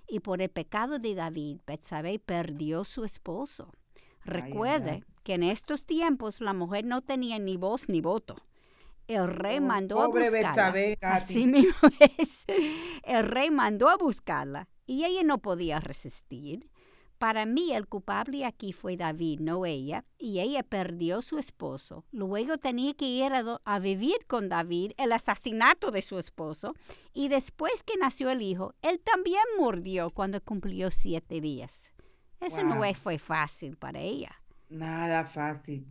[0.06, 3.72] Y por el pecado de David, Betsabé perdió su esposo.
[3.96, 5.04] ay, Recuerde ay.
[5.24, 8.36] que en estos tiempos la mujer no tenía ni voz ni voto.
[9.08, 10.08] El rey Oh, mandó a
[10.42, 10.50] buscarla.
[11.02, 11.72] Así mismo
[12.18, 12.44] es.
[13.04, 16.70] El rey mandó a buscarla y ella no podía resistir.
[17.18, 22.06] Para mí el culpable aquí fue David, no ella, y ella perdió su esposo.
[22.12, 26.76] Luego tenía que ir a, vivir con David el asesinato de su esposo
[27.14, 31.94] y después que nació el hijo, él también murió cuando cumplió siete días.
[32.40, 32.94] Eso no Wow.
[32.94, 34.32] fue fácil para ella.
[34.70, 35.88] Nada fácil,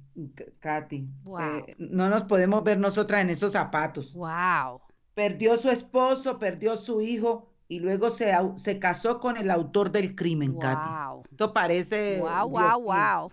[0.61, 1.09] Katy.
[1.25, 1.41] Wow.
[1.41, 4.13] Eh, no nos podemos ver nosotras en esos zapatos.
[4.13, 4.81] Wow.
[5.15, 10.15] Perdió su esposo, perdió su hijo y luego se, se casó con el autor del
[10.15, 10.89] crimen, Katy.
[11.31, 13.31] Esto parece, Wow, wow, wow.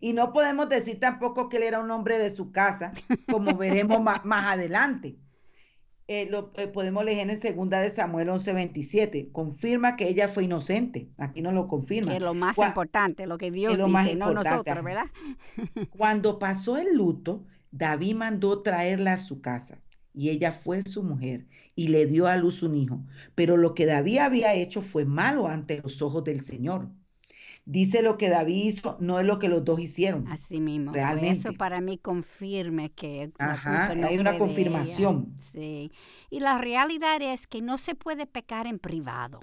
[0.00, 2.92] Y no podemos decir tampoco que él era un hombre de su casa,
[3.30, 5.16] como veremos ma- más, adelante.
[6.08, 9.30] Eh, lo eh, podemos leer en segunda de Samuel 11:27.
[9.30, 11.10] Confirma que ella fue inocente.
[11.16, 12.10] Aquí no lo confirma.
[12.10, 14.82] Que es lo más importante, lo que Dios lo dice, más no nosotros.
[14.82, 15.06] ¿verdad?
[15.90, 19.78] Cuando pasó el luto, David mandó traerla a su casa
[20.14, 23.04] y ella fue su mujer y le dio a luz un hijo.
[23.34, 26.90] Pero lo que David había hecho fue malo ante los ojos del Señor.
[27.64, 30.26] Dice lo que David hizo, no es lo que los dos hicieron.
[30.26, 30.90] Así mismo.
[30.90, 31.48] Pues Realmente.
[31.48, 35.34] eso para mí confirme que Ajá, no hay una confirmación.
[35.40, 35.92] Sí.
[36.28, 39.40] Y la realidad es que no se puede pecar en privado.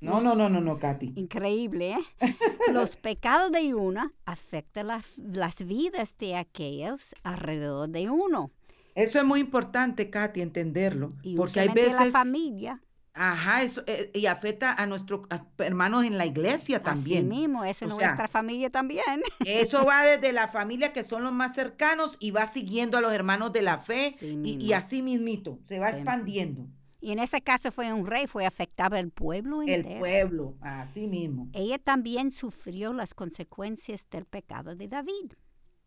[0.00, 1.14] No, no, no, no, no, Katy.
[1.16, 1.98] Increíble, ¿eh?
[2.72, 8.52] Los pecados de una afectan las, las vidas de aquellos alrededor de uno.
[8.98, 11.08] Eso es muy importante, Katy, entenderlo.
[11.22, 12.82] Y Porque hay usualmente la veces, familia.
[13.14, 15.26] ajá, eso, eh, y afecta a nuestros
[15.58, 17.28] hermanos en la iglesia Así también.
[17.28, 19.22] mismo, eso sea, nuestra familia también.
[19.44, 23.12] Eso va desde la familia que son los más cercanos y va siguiendo a los
[23.12, 25.96] hermanos de la fe Así y, así mismito, se va Sí.
[25.98, 26.66] expandiendo.
[27.00, 30.00] Y en ese caso fue un rey, fue afectado el pueblo El entero.
[30.00, 31.48] pueblo, así mismo.
[31.52, 35.32] Ella también sufrió las consecuencias del pecado de David.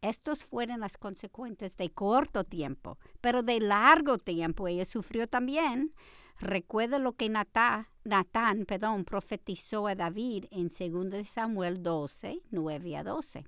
[0.01, 5.93] Estos fueron las consecuencias de corto tiempo, pero de largo tiempo ella sufrió también.
[6.39, 13.03] Recuerda lo que Natán, Natán perdón, profetizó a David en 2 Samuel 12, 9 a
[13.03, 13.45] 12.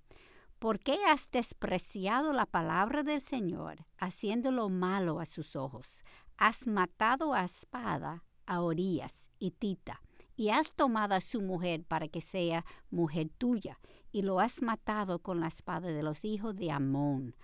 [0.60, 6.06] ¿Por qué has despreciado la palabra del Señor, haciéndolo malo a sus ojos?
[6.38, 10.02] Has matado a espada a Orías y Tita,
[10.36, 13.80] y has tomado a su mujer para que sea mujer tuya,
[14.12, 17.36] y lo has matado con la espada de los hijos de Amón.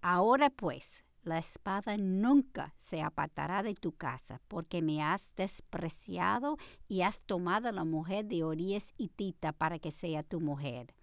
[0.00, 6.56] Ahora pues, la espada nunca se apartará de tu casa, porque me has despreciado
[6.86, 10.94] y has tomado la mujer de Orías y Tita para que sea tu mujer.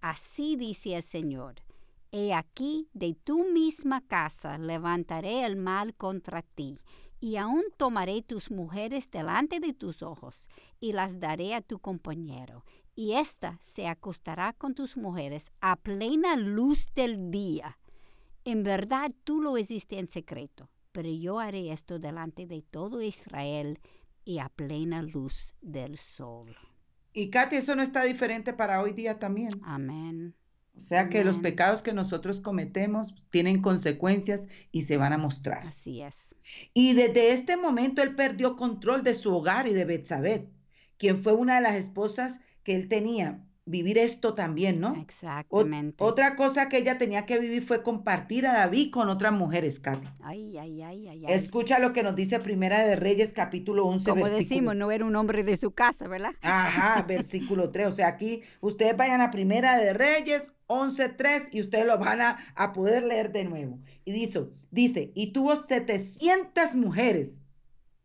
[0.00, 1.62] Así dice el Señor.
[2.10, 6.78] He aquí, de tu misma casa levantaré el mal contra ti,
[7.22, 10.48] y aún tomaré tus mujeres delante de tus ojos,
[10.80, 12.64] y las daré a tu compañero,
[12.96, 17.78] y ésta se acostará con tus mujeres a plena luz del día.
[18.44, 23.78] En verdad tú lo hiciste en secreto, pero yo haré esto delante de todo Israel
[24.24, 26.56] y a plena luz del sol.
[27.12, 29.52] Y Katy, eso no está diferente para hoy día también.
[29.62, 30.34] Amén.
[30.76, 35.66] O sea que los pecados que nosotros cometemos tienen consecuencias y se van a mostrar.
[35.66, 36.34] Así es.
[36.74, 40.48] Y desde este momento él perdió control de su hogar y de Betsabé,
[40.96, 43.44] quien fue una de las esposas que él tenía.
[43.64, 44.96] Vivir esto también, ¿no?
[45.00, 46.02] Exactamente.
[46.02, 50.08] otra cosa que ella tenía que vivir fue compartir a David con otras mujeres, Katy.
[50.20, 51.32] Ay, ay, ay, ay, ay.
[51.32, 55.04] Escucha lo que nos dice Primera de Reyes, capítulo 11, Como versículo decimos, no era
[55.04, 56.32] un hombre de su casa, ¿verdad?
[56.42, 57.86] Ajá, versículo 3.
[57.86, 62.38] O sea, aquí ustedes vayan a Primera de Reyes 11.3 y ustedes lo van a,
[62.54, 63.78] a poder leer de nuevo.
[64.04, 67.40] Y dice, dice, y tuvo 700 mujeres,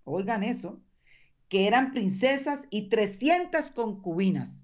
[0.03, 0.81] oigan eso,
[1.49, 4.63] que eran princesas y 300 concubinas.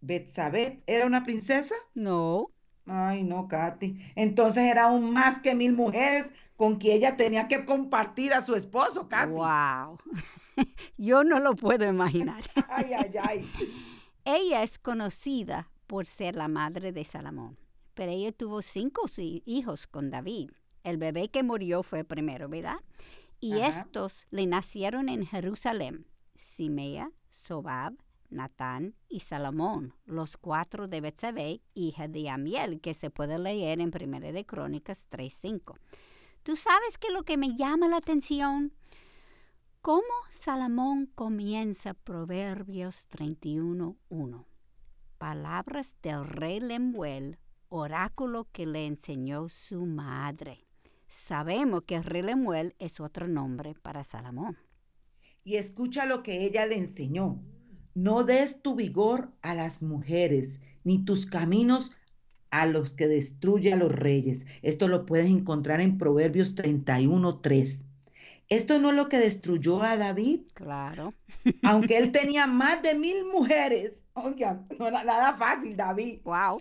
[0.00, 1.74] ¿Betsabé era una princesa?
[1.94, 2.48] No.
[2.86, 3.96] Ay, no, Katy.
[4.16, 8.54] Entonces era aún más que mil mujeres con quien ella tenía que compartir a su
[8.54, 9.32] esposo, Katy.
[9.32, 9.98] Wow.
[10.98, 12.42] Yo no lo puedo imaginar.
[12.68, 13.50] Ay, ay, ay.
[14.24, 17.58] ella es conocida por ser la madre de Salomón,
[17.92, 20.48] pero ella tuvo cinco hi- hijos con David.
[20.84, 22.78] El bebé que murió fue primero, ¿verdad?
[23.40, 23.80] Y Ajá.
[23.82, 26.06] estos le nacieron en Jerusalén.
[26.34, 27.10] Simea,
[27.46, 27.92] Sobab,
[28.30, 33.90] Natán y Salomón, los cuatro de Betsabé, hija de Amiel, que se puede leer en
[33.94, 35.76] 1 de Crónicas 3.5.
[36.42, 38.72] ¿Tú sabes qué es lo que me llama la atención?
[39.82, 44.46] ¿Cómo Salomón comienza Proverbios 31.1?
[45.22, 50.66] Palabras del rey Lemuel, oráculo que le enseñó su madre.
[51.06, 54.58] Sabemos que el rey Lemuel es otro nombre para Salomón.
[55.44, 57.40] Y escucha lo que ella le enseñó.
[57.94, 61.92] No des tu vigor a las mujeres, ni tus caminos
[62.50, 64.44] a los que destruye a los reyes.
[64.62, 67.84] Esto lo puedes encontrar en Proverbios 31.3.
[68.48, 71.14] Esto no es lo que destruyó a David, Claro.
[71.62, 74.02] aunque él tenía más de mil mujeres.
[74.14, 76.20] Oiga, no era nada fácil, David.
[76.24, 76.60] Wow.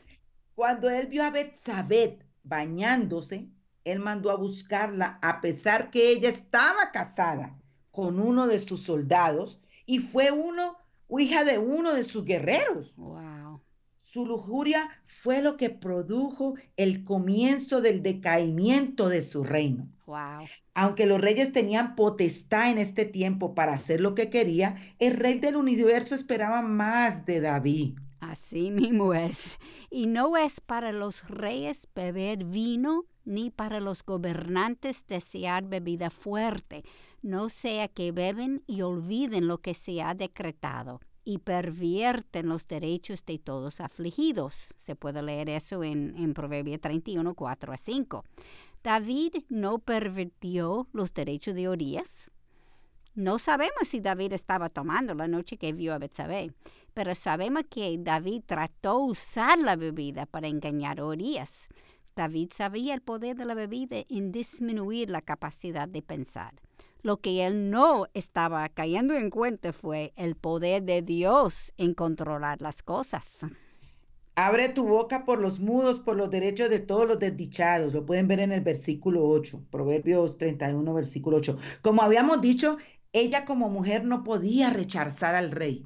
[0.55, 3.49] Cuando él vio a Betsabé bañándose,
[3.83, 7.57] él mandó a buscarla a pesar que ella estaba casada
[7.89, 10.77] con uno de sus soldados y fue uno,
[11.09, 12.95] hija de uno de sus guerreros.
[12.95, 13.40] Wow.
[14.01, 19.87] Su lujuria fue lo que produjo el comienzo del decaimiento de su reino.
[20.07, 20.47] Wow.
[20.73, 25.37] Aunque los reyes tenían potestad en este tiempo para hacer lo que quería, el rey
[25.37, 27.99] del universo esperaba más de David.
[28.19, 29.59] Así mismo es.
[29.91, 36.83] Y no es para los reyes beber vino, ni para los gobernantes desear bebida fuerte,
[37.21, 43.23] no sea que beben y olviden lo que se ha decretado y pervierten los derechos
[43.25, 44.73] de todos afligidos.
[44.77, 48.25] Se puede leer eso en, en Proverbio 31, 4 a 5.
[48.83, 52.31] David no pervirtió los derechos de Orías.
[53.13, 56.53] No sabemos si David estaba tomando la noche que vio a Betsabé,
[56.93, 61.67] pero sabemos que David trató usar la bebida para engañar a Orías.
[62.15, 66.53] David sabía el poder de la bebida en disminuir la capacidad de pensar.
[67.03, 72.61] Lo que él no estaba cayendo en cuenta fue el poder de Dios en controlar
[72.61, 73.39] las cosas.
[74.35, 77.93] Abre tu boca por los mudos, por los derechos de todos los desdichados.
[77.93, 81.57] Lo pueden ver en el versículo 8, Proverbios 31, versículo 8.
[81.81, 82.77] Como habíamos dicho,
[83.13, 85.85] ella como mujer no podía rechazar al rey.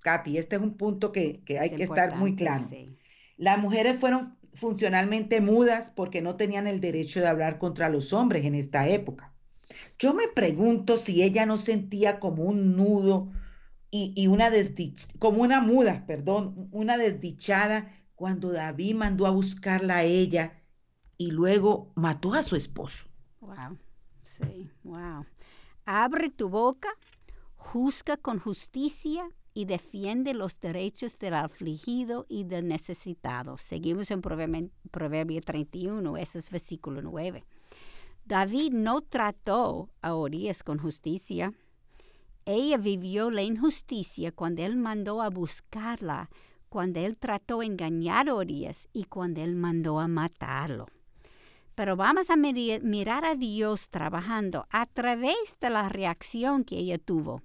[0.00, 2.66] Katy, este es un punto que, que hay Es que estar muy claro.
[2.68, 2.96] sí.
[3.36, 8.44] Las mujeres fueron funcionalmente mudas porque no tenían el derecho de hablar contra los hombres
[8.44, 9.31] en esta época.
[9.98, 13.30] Yo me pregunto si ella no sentía como un nudo
[13.90, 19.96] y, y una desdicha, como una muda, perdón, una desdichada cuando David mandó a buscarla
[19.96, 20.62] a ella
[21.18, 23.06] y luego mató a su esposo.
[23.40, 23.78] Wow.
[24.22, 25.26] Sí, wow.
[25.84, 26.88] Abre tu boca,
[27.56, 33.58] juzga con justicia y defiende los derechos del afligido y del necesitado.
[33.58, 37.44] Seguimos en Proverbio, Proverbio 31, ese es versículo 9.
[38.24, 41.52] David no trató a Orías con justicia.
[42.44, 46.30] Ella vivió la injusticia cuando él mandó a buscarla,
[46.68, 50.86] cuando él trató de engañar a Orías y cuando él mandó a matarlo.
[51.74, 57.42] Pero vamos a mirar a Dios trabajando a través de la reacción que ella tuvo.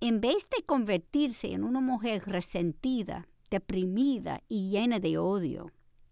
[0.00, 5.70] En vez de convertirse en una mujer resentida, deprimida y llena de odio,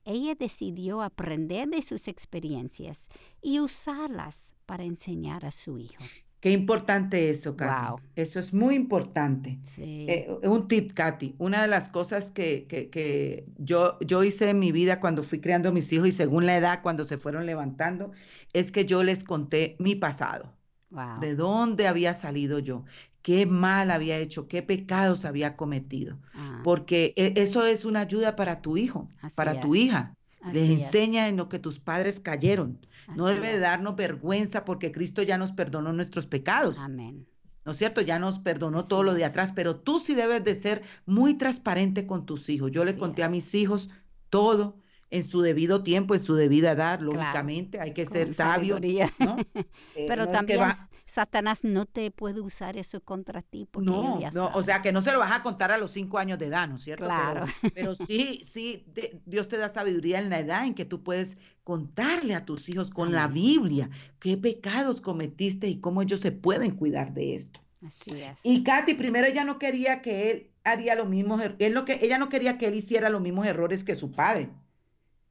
[0.08, 3.08] ella decidió aprender de sus experiencias
[3.42, 6.02] y usarlas para enseñar a su hijo.
[6.40, 7.86] Qué importante eso, Katy.
[7.90, 8.00] Wow.
[8.14, 9.58] Eso es muy importante.
[9.64, 10.06] Sí.
[10.08, 11.34] Eh, un tip, Katy.
[11.38, 15.40] Una de las cosas que, que- que yo, yo hice en mi vida cuando fui
[15.40, 18.12] criando a mis hijos y según la edad, cuando se fueron levantando,
[18.52, 20.54] es que yo les conté mi pasado,
[20.90, 21.18] wow.
[21.20, 22.84] de dónde había salido yo,
[23.28, 26.18] qué mal había hecho, qué pecados había cometido.
[26.32, 30.14] Ah, Porque e- eso es una ayuda para tu hijo, Así para tu hija.
[30.50, 32.78] Les es, enseña en lo que tus padres cayeron.
[33.14, 33.60] No debe es.
[33.60, 36.78] darnos vergüenza porque Cristo ya nos perdonó nuestros pecados.
[36.78, 37.26] Amén.
[37.66, 38.00] ¿No es cierto?
[38.00, 41.34] Ya nos perdonó Así todo lo de atrás, pero tú sí debes de ser muy
[41.34, 42.70] transparente con tus hijos.
[42.70, 43.90] Yo le conté a mis hijos
[44.30, 48.78] todo en su debido tiempo, en su debida edad, Claro, lógicamente, hay que ser sabio.
[49.18, 49.36] ¿no?
[49.94, 50.60] Eh, Pero no es que también
[51.06, 55.00] Satanás no te puede usar eso contra ti porque No, no, o sea que no
[55.00, 57.06] se lo vas a contar a los cinco años de edad, ¿no es cierto?
[57.06, 57.46] Claro.
[57.74, 61.38] Pero, sí, sí, de- Dios te da sabiduría en la edad en que tú puedes
[61.64, 63.28] contarle a tus hijos con la.
[63.28, 67.60] Biblia qué pecados cometiste y cómo ellos se pueden cuidar de esto.
[67.86, 68.38] Así es.
[68.42, 72.18] Y Katy, primero ella no quería que él haría los mismos, él no que, ella
[72.18, 74.50] no quería que él hiciera los mismos errores que su padre,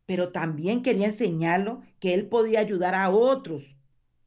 [0.08, 3.78] pero también quería enseñarlo que él podía ayudar a otros.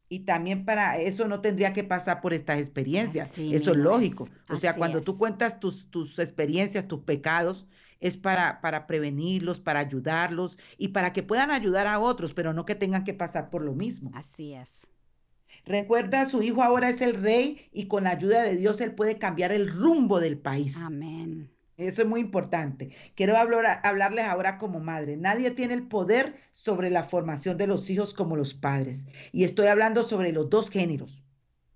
[0.09, 3.31] Y también para eso no tendría que pasar por estas experiencias.
[3.31, 4.27] Así eso es lógico.
[4.27, 7.67] es, O sea, así cuando tú cuentas tus, tus experiencias, tus pecados,
[8.01, 12.65] es para, para prevenirlos, para ayudarlos y para que puedan ayudar a otros, pero no
[12.67, 14.11] que tengan que pasar por lo mismo.
[14.15, 14.69] Así es.
[15.65, 19.19] Recuerda, su hijo ahora es el rey y con la ayuda de Dios él puede
[19.19, 20.77] cambiar el rumbo del país.
[20.77, 21.51] Amén.
[21.81, 22.91] Eso es muy importante.
[23.15, 25.17] Quiero hablar, hablarles ahora como madre.
[25.17, 29.07] Nadie tiene el poder sobre la formación de los hijos como los padres.
[29.33, 31.25] Y estoy hablando sobre los dos géneros,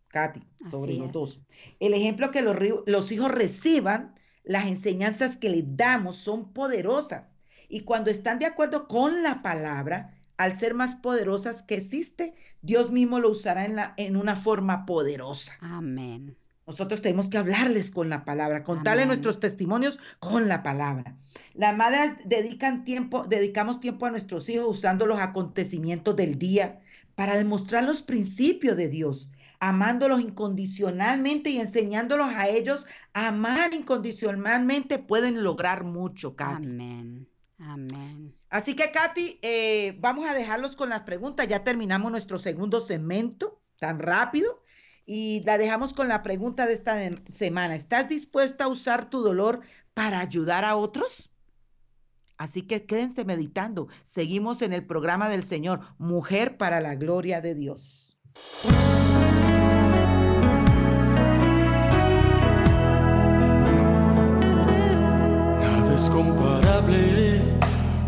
[0.08, 1.12] Katy, sobre Así los es.
[1.12, 1.40] dos.
[1.80, 4.14] El ejemplo que los, hijos reciban,
[4.44, 7.36] las enseñanzas que les damos son poderosas.
[7.68, 12.90] Y cuando están de acuerdo con la palabra, al ser más poderosas que existe, Dios
[12.90, 15.54] mismo lo usará en, la, en una forma poderosa.
[15.60, 16.36] Amén.
[16.66, 21.16] Nosotros tenemos que hablarles con la palabra, contarles nuestros testimonios con la palabra.
[21.52, 26.80] Las madres dedican tiempo, dedicamos tiempo a nuestros hijos usando los acontecimientos del día
[27.14, 34.98] para demostrar los principios de Dios, amándolos incondicionalmente y enseñándolos a ellos a amar incondicionalmente
[34.98, 36.66] pueden lograr mucho, Katy.
[36.66, 37.28] Amén.
[37.58, 38.34] Amén.
[38.48, 41.46] Así que, Katy, eh, vamos a dejarlos con las preguntas.
[41.46, 44.63] Ya terminamos nuestro segundo segmento tan rápido
[45.06, 46.98] y la dejamos con la pregunta de esta
[47.30, 47.74] semana.
[47.74, 49.60] ¿Estás dispuesta a usar tu dolor
[49.92, 51.30] para ayudar a otros?
[52.36, 53.88] Así que quédense meditando.
[54.02, 58.18] Seguimos en el programa del Señor, Mujer para la Gloria de Dios.
[65.60, 67.40] Nada es comparable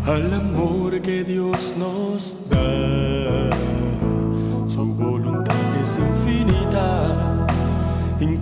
[0.05, 3.16] al amor que Dios nos da.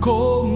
[0.06, 0.55] como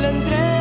[0.00, 0.57] la entrega.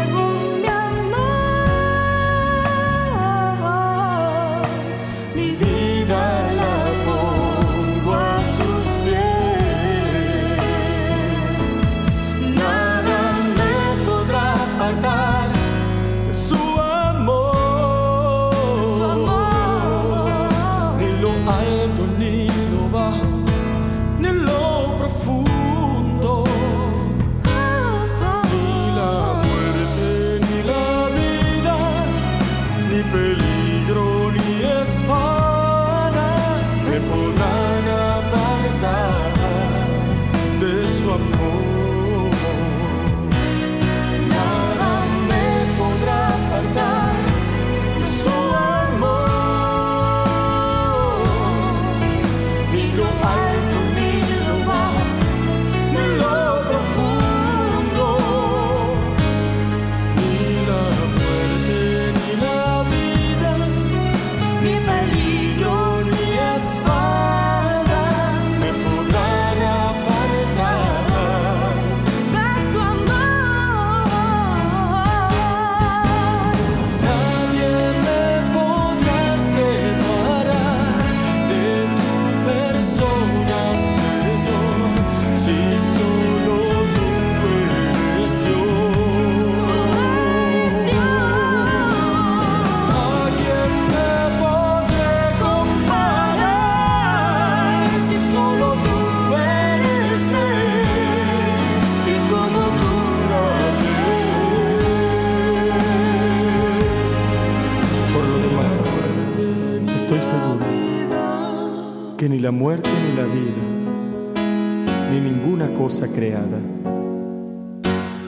[112.25, 116.57] La muerte ni la vida, ni ninguna cosa creada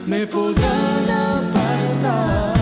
[0.06, 2.59] me podrán apartar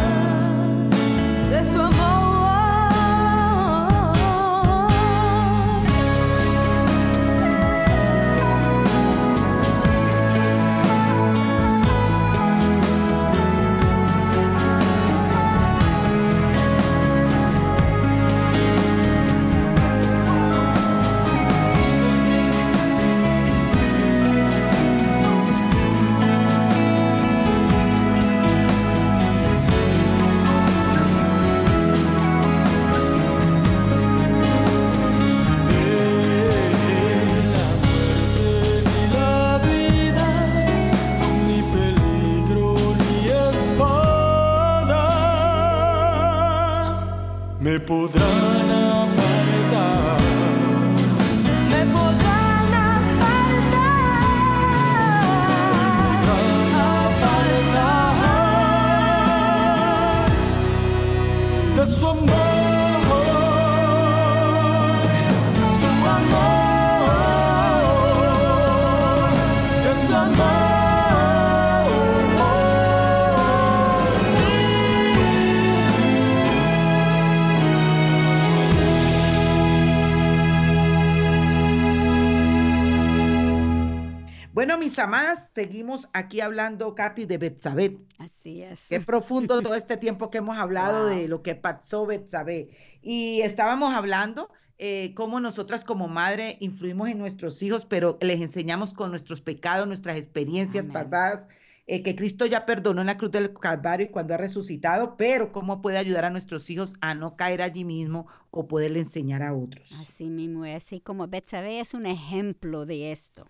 [84.98, 87.98] Mis amadas, seguimos aquí hablando, Katy, de Betsabé.
[88.18, 88.80] Así es.
[88.88, 91.28] Qué profundo todo este tiempo que hemos hablado de Wow.
[91.28, 92.70] lo que pasó Betsabé.
[93.00, 98.92] Y estábamos hablando eh, cómo nosotras como madre influimos en nuestros hijos, pero les enseñamos
[98.92, 100.94] con nuestros pecados, nuestras experiencias Amén.
[100.94, 101.46] pasadas,
[101.86, 105.52] eh, que Cristo ya perdonó en la cruz del Calvario y cuando ha resucitado, pero
[105.52, 109.54] cómo puede ayudar a nuestros hijos a no caer allí mismo o poderle enseñar a
[109.54, 109.92] otros.
[109.92, 113.48] Así mismo, así como Betsabé es un ejemplo de esto.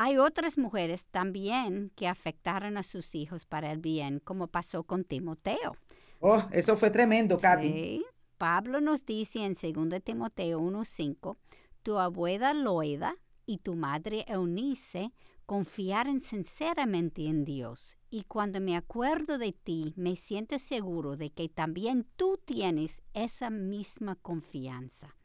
[0.00, 5.02] Hay otras mujeres también que afectaron a sus hijos para el bien, como pasó con
[5.02, 5.76] Timoteo.
[6.20, 7.66] Oh, eso fue tremendo, Katy.
[7.66, 8.06] Sí.
[8.36, 11.36] Pablo nos dice en 2 Timoteo 1:5,
[11.82, 15.12] tu abuela Loida y tu madre Eunice
[15.46, 17.98] confiaron sinceramente en Dios.
[18.08, 23.50] Y cuando me acuerdo de ti, me siento seguro de que también tú tienes esa
[23.50, 25.16] misma confianza.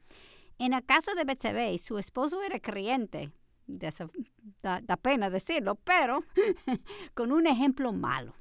[0.58, 3.32] En el caso de Betsabé, su esposo era creyente,
[3.68, 6.24] da, da pena decirlo, pero
[7.14, 8.34] con un ejemplo malo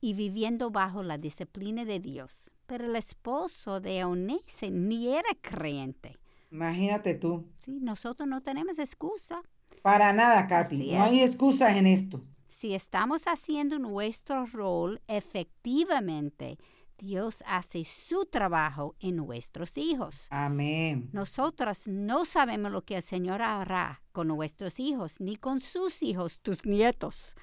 [0.00, 2.50] y viviendo bajo la disciplina de Dios.
[2.66, 6.18] Pero el esposo de Eunice ni era creyente.
[6.50, 7.46] Imagínate tú.
[7.58, 9.42] Sí, nosotros no tenemos excusa.
[9.80, 10.92] Para nada, Katy.
[10.92, 12.22] No hay excusas en esto.
[12.48, 16.58] Si estamos haciendo nuestro rol efectivamente,
[17.02, 20.28] Dios hace su trabajo en nuestros hijos.
[20.30, 21.10] Amén.
[21.12, 26.38] Nosotras no sabemos lo que el Señor hará con nuestros hijos, ni con sus hijos,
[26.42, 27.34] tus nietos.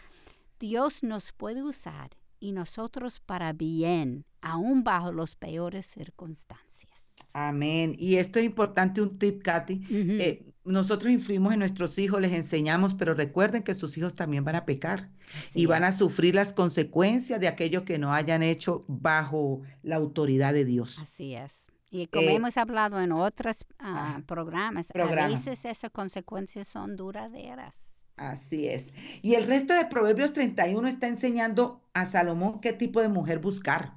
[0.61, 7.15] Dios nos puede usar y nosotros para bien, aún bajo las peores circunstancias.
[7.33, 7.93] Amén.
[7.99, 9.85] Y esto es importante, un tip, Katy.
[9.91, 14.55] Eh, nosotros influimos en nuestros hijos, les enseñamos, pero recuerden que sus hijos también van
[14.55, 18.85] a pecar Así y van a sufrir las consecuencias de aquello que no hayan hecho
[18.87, 20.99] bajo la autoridad de Dios.
[20.99, 21.71] Así es.
[21.91, 25.25] Y como Eh, hemos hablado en otros ah, ah, programas, programa.
[25.25, 27.99] a veces esas consecuencias son duraderas.
[28.15, 28.93] Así es.
[29.21, 33.93] Y el resto de Proverbios 31 está enseñando a Salomón qué tipo de mujer buscar.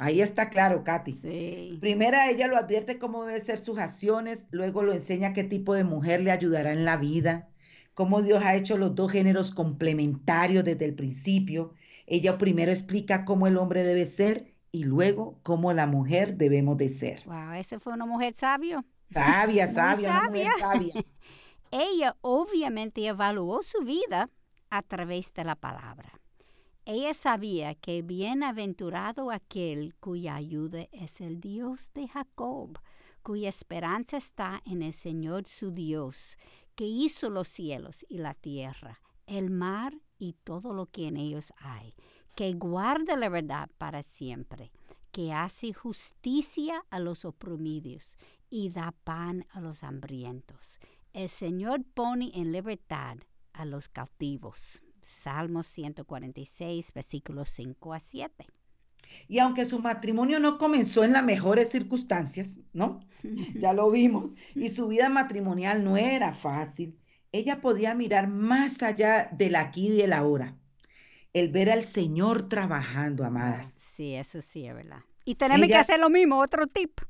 [0.00, 1.12] Ahí está claro, Katy.
[1.12, 1.78] Sí.
[1.78, 5.84] Primera, ella lo advierte cómo deben ser sus acciones, luego lo enseña qué tipo de
[5.84, 7.50] mujer le ayudará en la vida,
[7.92, 11.74] cómo Dios ha hecho los dos géneros complementarios desde el principio.
[12.06, 16.88] Ella primero explica cómo el hombre debe ser y luego cómo la mujer debemos de
[16.88, 17.22] ser.
[17.26, 18.82] Wow, esa fue una mujer sabia.
[19.04, 20.92] Sabia, Muy sabia, una mujer sabia.
[21.70, 24.30] Ella obviamente evaluó su vida
[24.70, 26.19] a través de la palabra.
[26.92, 32.80] Ella sabía que bienaventurado aquel cuya ayuda es el Dios de Jacob,
[33.22, 36.36] cuya esperanza está en el Señor su Dios,
[36.74, 41.52] que hizo los cielos y la tierra, el mar y todo lo que en ellos
[41.58, 41.94] hay,
[42.34, 44.72] que guarda la verdad para siempre,
[45.12, 48.18] que hace justicia a los oprimidos
[48.48, 50.80] y da pan a los hambrientos.
[51.12, 53.18] El Señor pone en libertad
[53.52, 54.82] a los cautivos.
[55.02, 58.46] Salmos 146, versículos 5 a 7.
[59.28, 63.00] Y aunque su matrimonio no comenzó en las mejores circunstancias, ¿no?
[63.54, 66.98] Ya lo vimos, y su vida matrimonial no era fácil,
[67.32, 70.56] ella podía mirar más allá del aquí y del ahora.
[71.32, 73.84] El ver al Señor trabajando, amadas.
[73.96, 75.00] Sí, eso sí es verdad.
[75.24, 77.00] Y tenemos que hacer lo mismo, otro tip.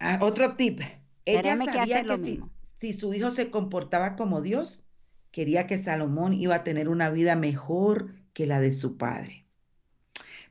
[0.00, 0.80] Ah, otro tip.
[1.24, 2.50] Ella Tenemos que sabía hacer lo que si, mismo.
[2.78, 4.82] si su hijo se comportaba como Dios,
[5.38, 9.46] quería que Salomón iba a tener una vida mejor que la de su padre.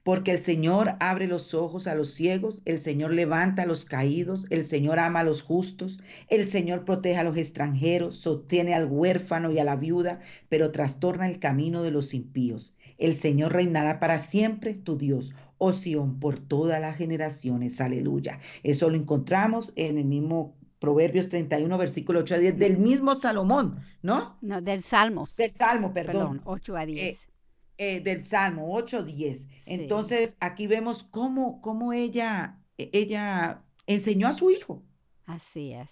[0.02, 4.48] Porque el Señor abre los ojos a los ciegos, el Señor levanta a los caídos,
[4.50, 9.52] el Señor ama a los justos, el Señor protege a los extranjeros, sostiene al huérfano
[9.52, 12.74] y a la viuda, pero trastorna el camino de los impíos.
[12.98, 17.82] El Señor reinará para siempre, tu Dios, oh Sión, por todas las generaciones.
[17.82, 18.40] Aleluya.
[18.64, 23.80] Eso lo encontramos en el mismo Proverbios 31, versículo 8 a 10, del mismo Salomón,
[24.02, 24.38] ¿no?
[24.42, 25.28] No, del Salmo.
[25.38, 26.14] Del Salmo, perdón.
[26.14, 27.28] Perdón, 8 a 10.
[27.80, 29.40] Eh, del Salmo 8, 10.
[29.40, 29.48] Sí.
[29.66, 34.84] Entonces, aquí vemos cómo, cómo ella, ella enseñó a su hijo.
[35.26, 35.92] Así es,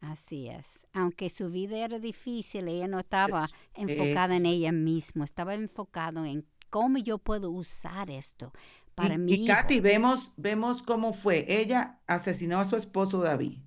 [0.00, 0.66] así es.
[0.92, 6.46] Aunque su vida era difícil, ella no estaba enfocada en ella misma, estaba enfocada en
[6.70, 8.52] cómo yo puedo usar esto
[8.94, 9.46] para y, mi y.
[9.46, 11.44] Katy, vemos, vemos cómo fue.
[11.48, 13.58] Ella asesinó a su esposo David.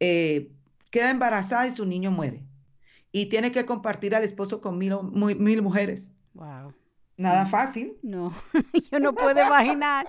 [0.00, 0.50] Eh,
[0.90, 2.42] queda embarazada y su niño muere.
[3.12, 6.10] Y tiene que compartir al esposo con mil, mil mujeres.
[6.34, 6.74] Wow.
[7.16, 7.98] Nada fácil.
[8.02, 8.32] No,
[8.90, 10.06] yo no puedo imaginar.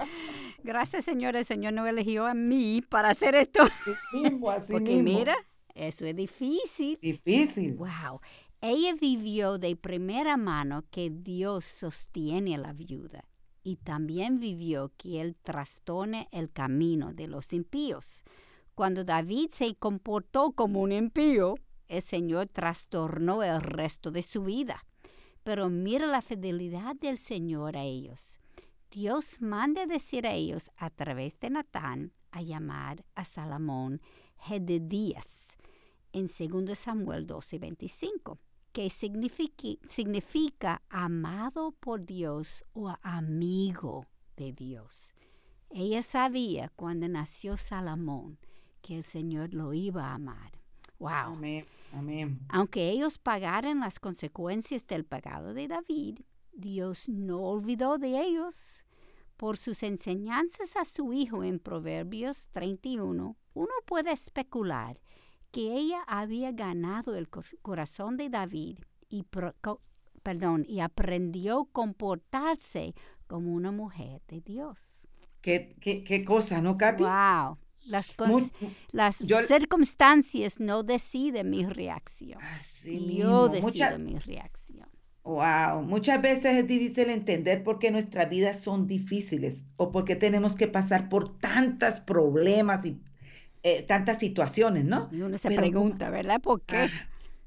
[0.64, 3.64] Gracias, Señor, el Señor no eligió a mí para hacer esto.
[3.64, 5.20] Así mismo, así Porque mismo.
[5.20, 5.36] mira,
[5.76, 6.98] eso es difícil.
[7.02, 7.74] Difícil.
[7.76, 8.22] Wow.
[8.62, 13.26] Ella vivió de primera mano que Dios sostiene a la viuda
[13.64, 18.24] y también vivió que Él trastorne el camino de los impíos.
[18.82, 21.54] Cuando David se comportó como un impío,
[21.88, 24.88] el Señor trastornó el resto de su vida.
[25.44, 28.40] Pero mira la fidelidad del Señor a ellos.
[28.90, 34.02] Dios manda decir a ellos a través de Natán a llamar a Salomón
[34.40, 35.50] Jededías
[36.12, 38.40] en 2 Samuel 12, 25,
[38.72, 45.14] que significa amado por Dios o amigo de Dios.
[45.70, 48.40] Ella sabía cuando nació Salomón
[48.82, 50.52] que el Señor lo iba a amar.
[51.00, 51.34] Wow.
[51.34, 51.66] Amén.
[51.94, 52.40] Amén.
[52.50, 56.20] Aunque ellos pagaran las consecuencias del pecado de David,
[56.54, 58.84] Dios no olvidó de ellos.
[59.38, 64.98] Por sus enseñanzas a su hijo en Proverbios 31, uno puede especular
[65.52, 68.78] que ella había ganado el cor- corazón de David
[69.10, 69.56] y, pro-
[70.22, 72.94] perdón, y aprendió a comportarse
[73.28, 74.80] como una mujer de Dios.
[75.42, 77.04] ¿Qué, qué, qué cosa, ¿no, Katy?
[77.04, 77.58] Wow.
[77.90, 78.50] Las, Muy-
[78.92, 82.42] las yo- circunstancias no deciden mi reacción.
[82.44, 83.48] Así Yo mismo.
[83.50, 84.88] decido Mucha- mi reacción.
[85.24, 90.16] Wow, muchas veces es difícil entender por qué nuestras vidas son difíciles o por qué
[90.16, 93.00] tenemos que pasar por tantos problemas y
[93.64, 95.08] eh, tantas situaciones, ¿no?
[95.12, 96.42] Y uno se Pero pregunta, ¿verdad?
[96.42, 96.76] ¿Por qué?
[96.78, 96.90] Ah,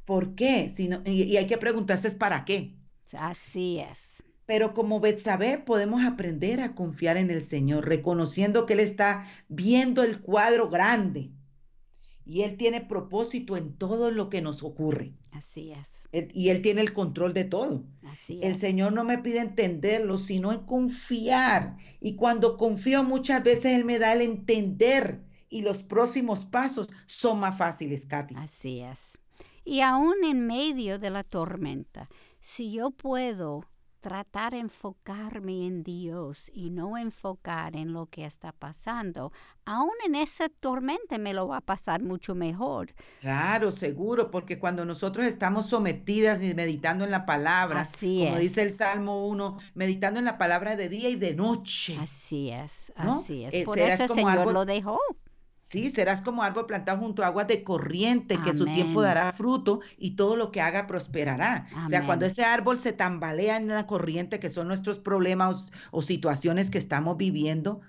[0.05, 0.72] ¿por qué?
[0.76, 2.76] Si no- y, y hay que preguntarse es para qué.
[3.18, 4.14] Así es.
[4.47, 10.03] Pero como Betsabé podemos aprender a confiar en el Señor, reconociendo que Él está viendo
[10.03, 11.31] el cuadro grande
[12.27, 15.15] y Él tiene propósito en todo lo que nos ocurre.
[15.33, 15.89] Así es.
[16.13, 17.85] Él- y Él tiene el control de todo.
[18.05, 18.61] Así El es.
[18.61, 21.77] Señor no me pide entenderlo, sino en confiar.
[22.01, 27.41] Y cuando confío muchas veces Él me da el entender y los próximos pasos son
[27.41, 28.35] más fáciles, Katy.
[28.37, 29.19] Así es.
[29.65, 32.09] Y aún en medio de la tormenta,
[32.41, 33.65] si yo puedo
[34.05, 39.33] tratar de enfocarme en Dios y no enfocar en lo que está pasando,
[39.65, 42.93] aún en esa tormenta me lo va a pasar mucho mejor.
[43.23, 48.61] Claro, seguro, porque cuando nosotros estamos sometidas y meditando en la palabra, Así como dice
[48.61, 48.75] el.
[48.75, 51.97] Salmo 1, meditando en la palabra de día y de noche.
[51.99, 53.21] Así es, ¿No?
[53.21, 53.65] así es.
[53.65, 55.01] Por serás eso el Señor lo dejó.
[55.65, 59.81] Sí, serás como árbol plantado junto a aguas de corriente, que su tiempo dará fruto
[59.99, 61.67] y todo lo que haga prosperará.
[61.87, 65.99] O sea, cuando ese árbol se tambalea en la corriente, que son nuestros problemas o,
[65.99, 67.81] o situaciones que estamos viviendo,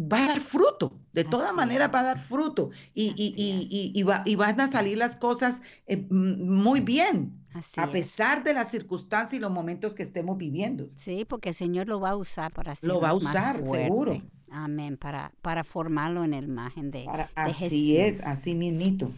[0.00, 1.00] va a dar fruto.
[1.12, 4.34] De todas Así maneras va a dar fruto y, y, y, y, y va- y
[4.36, 7.92] van a salir las cosas eh, m- muy bien, Así a es.
[7.92, 10.90] pesar de las circunstancias y los momentos que estemos viviendo.
[10.94, 14.22] Sí, porque el Señor lo va a usar para Lo va a más usar, seguro.
[14.52, 18.26] Amén, para, para formarlo en la imagen de, Para- de así es, Jesús.
[18.26, 19.10] así mismito.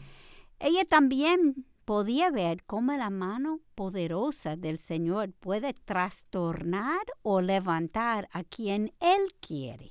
[0.61, 8.45] Ella también podía ver cómo la mano poderosa del Señor puede trastornar o levantar a
[8.45, 9.91] quien Él quiere.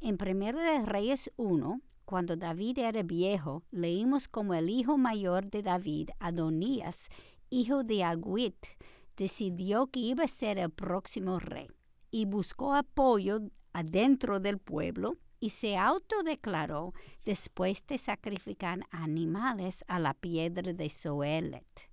[0.00, 5.62] En 1 de Reyes 1, cuando David era viejo, leímos como el hijo mayor de
[5.62, 7.08] David, Adonías,
[7.50, 8.56] hijo de Agüit,
[9.16, 11.68] decidió que iba a ser el próximo rey
[12.10, 13.38] y buscó apoyo
[13.72, 16.92] adentro del pueblo y se autodeclaró
[17.24, 21.90] después de sacrificar animales a la piedra de Soelet.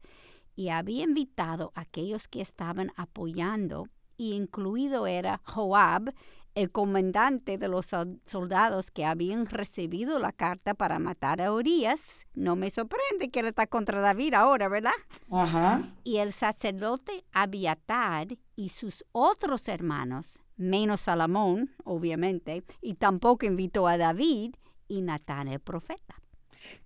[0.56, 6.14] Y había invitado a aquellos que estaban apoyando, y incluido era Joab,
[6.56, 12.26] el comandante de los sol- soldados que habían recibido la carta para matar a Urias,
[12.34, 14.92] no me sorprende que él está contra David ahora, ¿verdad?
[15.30, 15.84] Ajá.
[16.04, 23.98] Y el sacerdote Abiatar y sus otros hermanos, menos Salomón, obviamente, y tampoco invitó a
[23.98, 24.56] David
[24.88, 26.22] y Natán el profeta.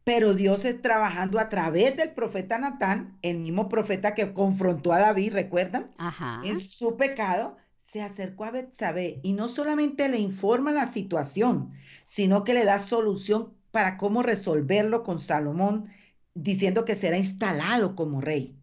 [0.04, 5.00] Pero Dios es trabajando a través del profeta Natán, el mismo profeta que confrontó a
[5.00, 5.92] David, ¿recuerdan?
[5.98, 6.42] Ajá.
[6.44, 11.72] En su pecado, se acercó a Betsabé y no solamente le informa la situación,
[12.06, 15.90] sino que le da solución para cómo resolverlo con Salomón,
[16.34, 18.58] diciendo que será instalado como rey.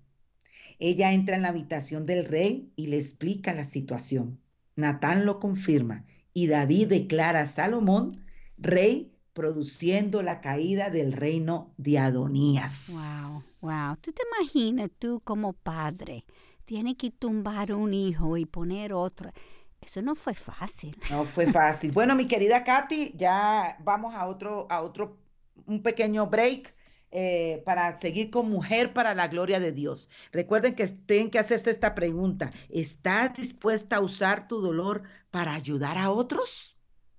[0.78, 4.40] Ella entra en la habitación del rey y le explica la situación.
[4.78, 8.24] Natán lo confirma y David declara a Salomón
[8.56, 12.90] rey, produciendo la caída del reino de Adonías.
[12.92, 13.96] Wow, wow.
[14.00, 16.24] ¿Tú te imaginas tú como padre?
[16.64, 19.32] Tienes que tumbar un hijo y poner otro.
[19.80, 20.96] Eso no fue fácil.
[21.10, 21.90] No fue fácil.
[21.90, 25.18] Bueno, mi querida Katy, ya vamos a otro, a otro,
[25.66, 26.72] un pequeño break
[27.10, 30.10] eh, para seguir con Mujer para la Gloria de Dios.
[30.32, 32.50] Recuerden que tienen que hacerse esta pregunta.
[32.68, 36.76] ¿Estás dispuesta a usar tu dolor para ayudar a otros?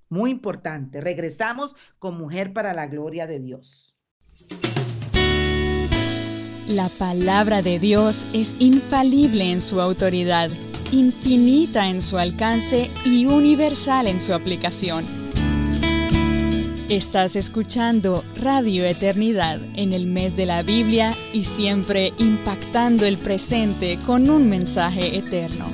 [0.09, 1.01] Muy importante.
[1.01, 3.95] Regresamos con Mujer para la Gloria de Dios.
[6.69, 10.51] La palabra de Dios es infalible en su autoridad,
[10.91, 15.03] infinita en su alcance y universal en su aplicación.
[16.89, 23.99] Estás escuchando Radio Eternidad en el mes de la Biblia y siempre impactando el presente
[24.07, 25.67] con un mensaje eterno.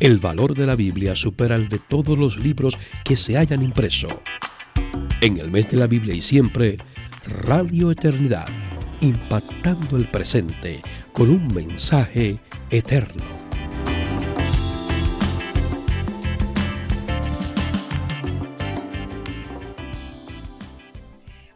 [0.00, 4.08] El valor de la Biblia supera el de todos los libros que se hayan impreso.
[5.20, 6.78] En el mes de la Biblia y siempre,
[7.44, 8.48] Radio Eternidad,
[9.00, 10.82] impactando el presente
[11.12, 12.38] con un mensaje
[12.70, 13.24] eterno.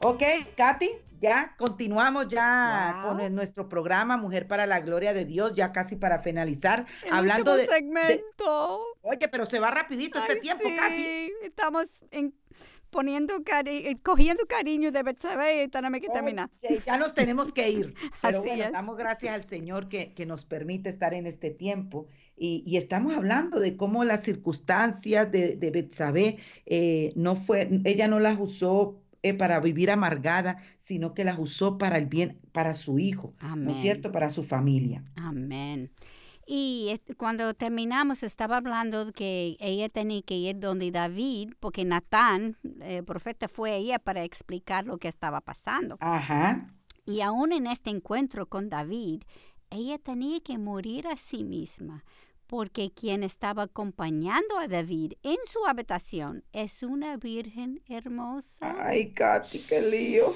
[0.00, 0.22] Ok,
[0.56, 3.10] Katy, ya continuamos ya Wow.
[3.12, 7.12] con el- nuestro programa Mujer para la Gloria de Dios, ya casi para finalizar, El
[7.12, 8.80] hablando último de, de- segmento.
[9.02, 10.94] Oye, pero se va rapidito este tiempo, Katy.
[10.96, 12.32] sí, Estamos en-
[12.90, 16.50] poniendo cari- eh, cogiendo cariño de Betsabé y tenemos que terminar.
[16.68, 17.94] Oye, ya nos tenemos que ir.
[18.22, 18.72] Pero Así bueno, es.
[18.72, 22.06] damos gracias al Señor que, que nos permite estar en este tiempo.
[22.36, 28.06] Y, y estamos hablando de cómo las circunstancias de, de Betsabé eh, no fue, ella
[28.08, 32.74] no las usó eh, para vivir amargada, sino que las usó para el bien, para
[32.74, 33.70] su hijo, ¿no Amén.
[33.70, 34.12] es cierto?
[34.12, 35.02] Para su familia.
[35.16, 35.90] Amén.
[36.50, 43.04] Y cuando terminamos estaba hablando que ella tenía que ir donde David, porque Natán, el
[43.04, 45.98] profeta, fue a ella para explicar lo que estaba pasando.
[46.00, 46.74] Ajá.
[47.04, 49.24] Y aún en este encuentro con David,
[49.68, 52.02] ella tenía que morir a sí misma,
[52.46, 58.74] porque quien estaba acompañando a David en su habitación es una virgen hermosa.
[58.86, 60.34] Ay, Katy, qué lío.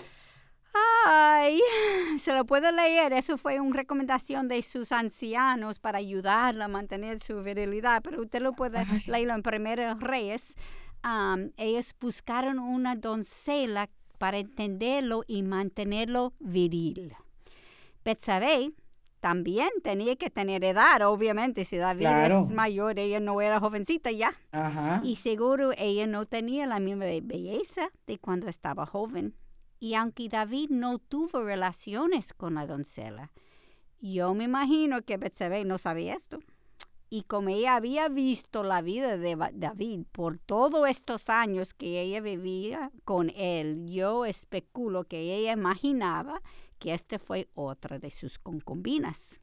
[1.06, 1.58] Ay,
[2.18, 3.12] se lo puedo leer.
[3.12, 8.40] Eso fue una recomendación de sus ancianos para ayudarla a mantener su virilidad, pero usted
[8.40, 10.54] lo puede leerlo en Primeros Reyes.
[11.02, 13.88] Am, ellos buscaron una doncella
[14.18, 17.12] para entenderlo y mantenerlo viril.
[18.04, 18.72] Betsabé
[19.20, 21.64] también tenía que tener edad, obviamente.
[21.64, 22.44] Si David Claro.
[22.44, 24.32] es mayor, ella no era jovencita ya.
[24.50, 25.00] Ajá.
[25.04, 29.34] Y seguro ella no tenía la misma be- belleza de cuando estaba joven.
[29.82, 33.32] Y aunque David no tuvo relaciones con la doncella,
[34.00, 36.38] yo me imagino que Betsabé no sabía esto.
[37.10, 42.20] Y como ella había visto la vida de David por todos estos años que ella
[42.20, 46.42] vivía con él, yo especulo que ella imaginaba
[46.78, 49.40] que este fue otra de sus concubinas.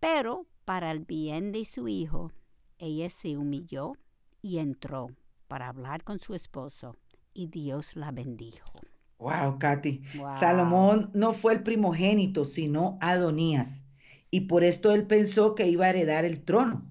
[0.00, 2.30] Pero para el bien de su hijo,
[2.76, 3.94] ella se humilló
[4.42, 5.08] y entró
[5.48, 6.94] para hablar con su esposo
[7.32, 8.82] y Dios la bendijo.
[9.22, 10.02] Wow, Katy.
[10.18, 10.38] Wow.
[10.38, 13.84] Salomón no fue el primogénito, sino Adonías.
[14.30, 16.86] Y por esto él pensó que iba a heredar el trono.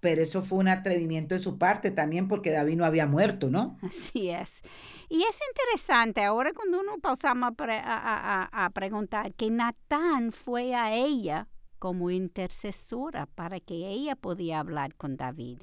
[0.00, 3.76] Pero eso fue un atrevimiento de su parte también porque David no había muerto, ¿no?
[3.82, 4.62] Así es.
[5.10, 9.50] Y es interesante, ahora cuando uno pausamos a, pre- a- a- a- a preguntar, que
[9.50, 11.48] Natán fue a ella
[11.78, 15.58] como intercesora para que ella podía hablar con David.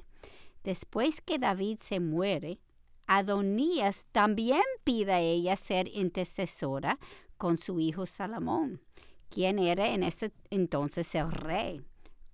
[0.62, 2.60] Después que David se muere,
[3.08, 6.98] Adonías también pide a ella ser intercesora
[7.38, 8.82] con su hijo Salomón,
[9.30, 11.82] quien era en ese entonces el rey.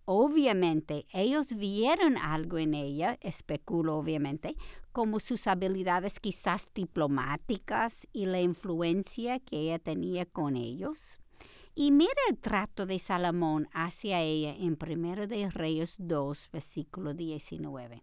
[0.04, 4.56] Obviamente, ellos vieron algo en ella, especulo obviamente,
[4.90, 11.20] como sus habilidades quizás diplomáticas y la influencia que ella tenía con ellos.
[11.76, 18.02] Y mira el trato de Salomón hacia ella en 1 de Reyes 2, versículo 19.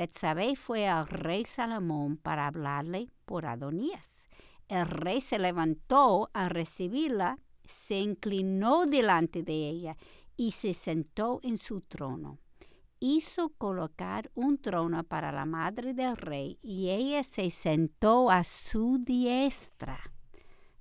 [0.00, 4.30] Betsabé fue al rey Salomón para hablarle por Adonías.
[4.66, 9.98] El rey se levantó a recibirla, se inclinó delante de ella
[10.38, 12.38] y se sentó en su trono.
[12.98, 19.04] Hizo colocar un trono para la madre del rey y ella se sentó a su
[19.04, 20.00] diestra.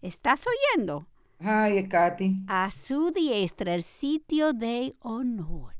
[0.01, 1.07] ¿Estás oyendo?
[1.39, 2.45] Ay, Katy.
[2.47, 5.78] A su diestra el sitio de honor.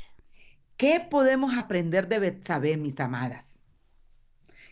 [0.80, 3.60] ¿Qué podemos aprender de Betsabé, mis amadas?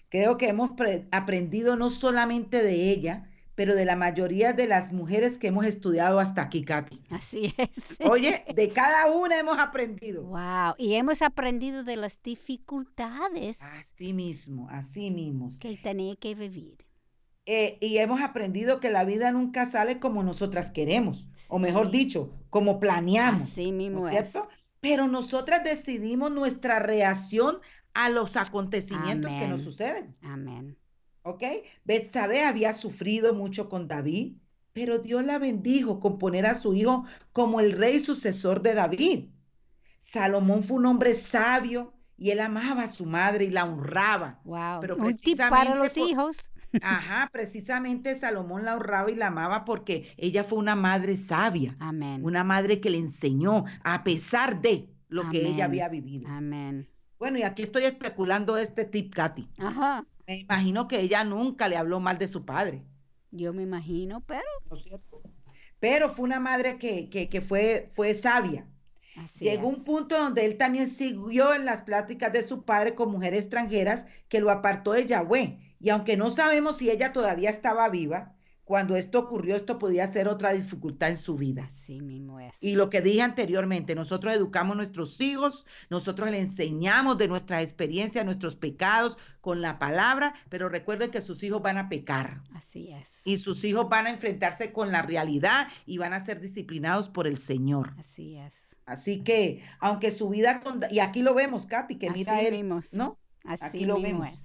[0.07, 0.71] Creo que hemos
[1.11, 6.21] aprendido no solamente de ella, pero de la mayoría de las mujeres que hemos estudiado
[6.21, 7.01] hasta aquí, Katy.
[7.09, 7.99] Así es.
[8.09, 10.23] Oye, de cada una hemos aprendido.
[10.23, 13.61] Wow, y hemos aprendido de las dificultades.
[13.61, 15.49] Así mismo, así mismo.
[15.59, 16.77] Que tenía que vivir.
[17.45, 21.47] Eh, y hemos aprendido que la vida nunca sale como nosotras queremos, sí.
[21.49, 23.43] o mejor dicho, como planeamos.
[23.43, 24.49] Así mismo ¿no es cierto?
[24.79, 27.59] Pero nosotras decidimos nuestra reacción
[27.93, 29.43] a los acontecimientos Amén.
[29.43, 30.15] que nos suceden.
[30.21, 30.77] Amén.
[31.23, 31.43] ¿Ok?
[31.83, 34.37] Betsabé había sufrido mucho con David,
[34.73, 39.25] pero Dios la bendijo con poner a su hijo como el rey sucesor de David.
[39.97, 44.39] Salomón fue un hombre sabio y él amaba a su madre y la honraba.
[44.43, 44.79] Wow.
[44.81, 46.37] Pero un tip para los por- hijos.
[46.81, 52.21] Ajá, precisamente Salomón la honraba y la amaba porque ella fue una madre sabia, Amén.
[52.21, 56.27] una madre que le enseñó a pesar de lo que ella había vivido.
[56.27, 56.89] Amén.
[57.19, 59.49] Bueno, y aquí estoy especulando este tip, Katy.
[59.57, 60.03] Ajá.
[60.27, 62.85] Me imagino que ella nunca le habló mal de su padre,
[63.31, 65.21] Yo me imagino, pero ¿no es cierto?
[65.79, 68.67] Pero fue una madre que, que, que fue, fue sabia.
[69.15, 69.77] así Llegó es.
[69.77, 74.05] un punto donde él también siguió en las pláticas de su padre con mujeres extranjeras
[74.29, 75.59] que lo apartó de Yahweh.
[75.79, 80.27] Y aunque no sabemos si ella todavía estaba viva, cuando esto ocurrió, esto podía ser
[80.27, 81.69] otra dificultad en su vida.
[81.71, 82.53] Así mismo es.
[82.59, 87.63] Y lo que dije anteriormente, nosotros educamos a nuestros hijos, nosotros le enseñamos de nuestras
[87.63, 92.91] experiencias, nuestros pecados con la palabra, pero recuerden que sus hijos van a pecar Así
[92.91, 93.07] es.
[93.23, 97.25] y sus hijos van a enfrentarse con la realidad y van a ser disciplinados por
[97.25, 97.93] el Señor.
[97.97, 98.53] Así es.
[98.85, 102.67] Así que, aunque su vida con, y aquí lo vemos, Katy, que mira Así él.
[102.91, 103.17] ¿no?
[103.45, 104.27] Así Aquí lo vemos.
[104.27, 104.39] es.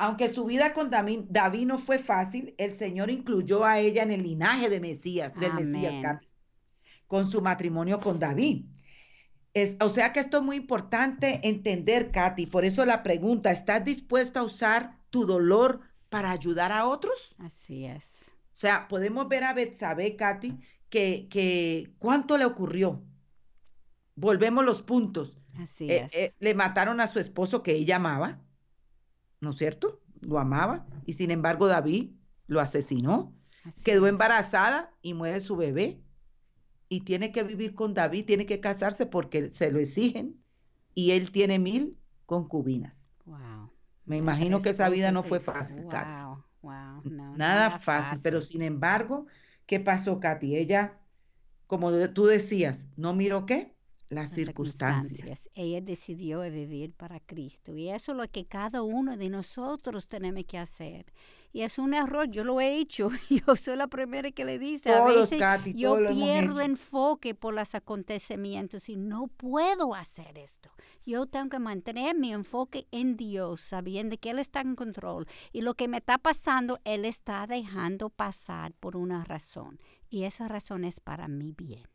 [0.00, 4.10] Aunque su vida con David, David no fue fácil, el Señor incluyó a ella en
[4.12, 6.02] el linaje de Mesías, del Mesías, Amén.
[6.02, 6.28] Katy,
[7.06, 8.64] con su matrimonio con David.
[9.52, 12.46] Es, o sea que esto es muy importante entender, Katy.
[12.46, 17.34] Por eso la pregunta, ¿estás dispuesta a usar tu dolor para ayudar a otros?
[17.38, 18.04] Así es.
[18.54, 23.02] O sea, podemos ver a Betsabé, Katy, que, que cuánto le ocurrió.
[24.14, 25.36] Volvemos los puntos.
[25.58, 26.14] Así Eh, es.
[26.14, 28.40] eh, le mataron a su esposo que ella amaba,
[29.40, 30.00] ¿no es cierto?
[30.20, 30.86] Lo amaba.
[31.06, 32.12] Y sin embargo, David
[32.46, 33.34] lo asesinó.
[33.64, 36.02] Así Quedó embarazada y muere su bebé.
[36.88, 40.42] Y tiene que vivir con David, tiene que casarse porque se lo exigen.
[40.94, 43.12] Y él tiene mil concubinas.
[43.24, 43.70] Wow.
[44.04, 46.20] Me imagino Tres que esa vida no fue fácil, Katy.
[46.20, 49.26] Wow, wow, no, Nada fácil, pero sin embargo,
[49.66, 50.56] ¿qué pasó, Katy?
[50.56, 51.00] Ella,
[51.66, 53.76] como tú decías, no miró qué?
[54.10, 55.48] Las Las circunstancias.
[55.54, 60.44] Ella decidió vivir para Cristo y eso es lo que cada uno de nosotros tenemos
[60.44, 61.06] que hacer.
[61.52, 64.92] Y es un error, yo lo he hecho, yo soy la primera que le dice,
[64.92, 70.70] a veces Katy, yo pierdo enfoque por los acontecimientos y no puedo hacer esto.
[71.06, 75.62] Yo tengo que mantener mi enfoque en Dios, sabiendo que Él está en control y
[75.62, 80.84] lo que me está pasando, Él está dejando pasar por una razón y esa razón
[80.84, 81.86] es para mi bien.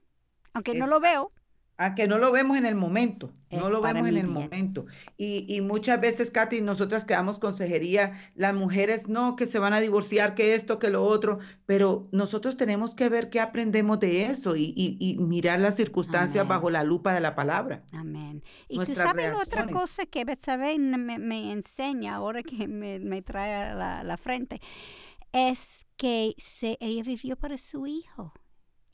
[0.53, 1.34] Aunque no lo veo,
[1.78, 4.32] Aunque no lo vemos en el momento, no lo vemos en el bien.
[4.34, 4.86] momento.
[5.18, 9.74] Y, y muchas veces, Katy, nosotras que damos consejería, las mujeres no, que se van
[9.74, 14.24] a divorciar, que esto, que lo otro, pero nosotros tenemos que ver qué aprendemos de
[14.26, 16.50] eso y, y- y mirar las circunstancias Amén.
[16.50, 17.84] bajo la lupa de la palabra.
[17.92, 18.42] Amén.
[18.70, 23.54] Y tú sabes otra cosa que Betsabé me, me enseña ahora que me, me trae
[23.54, 24.62] a la, la frente,
[25.34, 28.34] es que se, ella vivió para su hijo.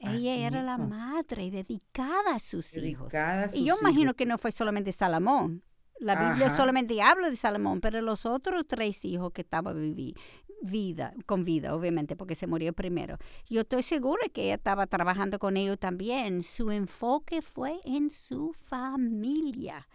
[0.04, 0.95] Así Ella era la mismo.
[0.95, 3.54] madre dedicada a sus Dedicada a hijos.
[3.56, 4.16] Y sus yo imagino hijos.
[4.16, 5.64] que no fue solamente Salomón.
[5.99, 6.58] La Biblia Ajá.
[6.58, 10.16] solamente habla de Salomón, pero los otros tres hijos que estaban vivi-
[10.64, 13.18] vida, con vida, obviamente, porque se murió primero.
[13.49, 16.41] Yo estoy segura que ella estaba trabajando con ellos también.
[16.41, 19.88] Su enfoque fue en su familia,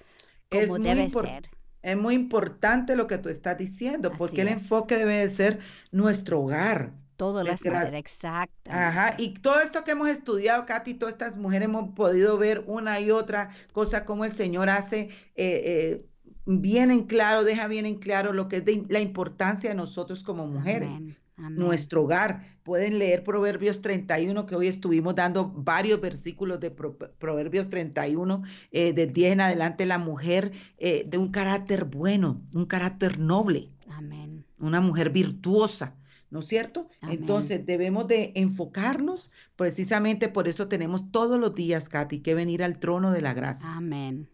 [0.50, 1.50] Es como muy debe ser.
[1.82, 4.62] Es muy importante lo que tú estás diciendo, porque el Así es.
[4.62, 5.58] enfoque debe de ser
[5.92, 8.70] nuestro hogar, todas De las maneras, exacto.
[8.70, 13.00] Ajá, y todo esto que hemos estudiado, Katy, todas estas mujeres hemos podido ver una
[13.00, 15.62] y otra cosa como el Señor hace eh,
[15.96, 16.06] eh,
[16.44, 20.22] bien en claro, deja bien en claro lo que es de la importancia de nosotros
[20.22, 20.90] como mujeres.
[20.90, 21.58] Amén, amén.
[21.58, 22.42] Nuestro hogar.
[22.62, 28.42] Pueden leer Proverbios 31, que hoy estuvimos dando varios versículos de Pro- Proverbios 31,
[28.72, 33.70] eh, del 10 en adelante, la mujer eh, de un carácter bueno, un carácter noble
[33.88, 34.44] Amén.
[34.58, 35.94] una mujer virtuosa,
[36.30, 36.88] ¿no es cierto?
[37.00, 37.18] Amén.
[37.20, 42.78] Entonces debemos de enfocarnos, precisamente por eso tenemos todos los días, Katy, que venir al
[42.78, 44.28] trono de la gracia, Amén.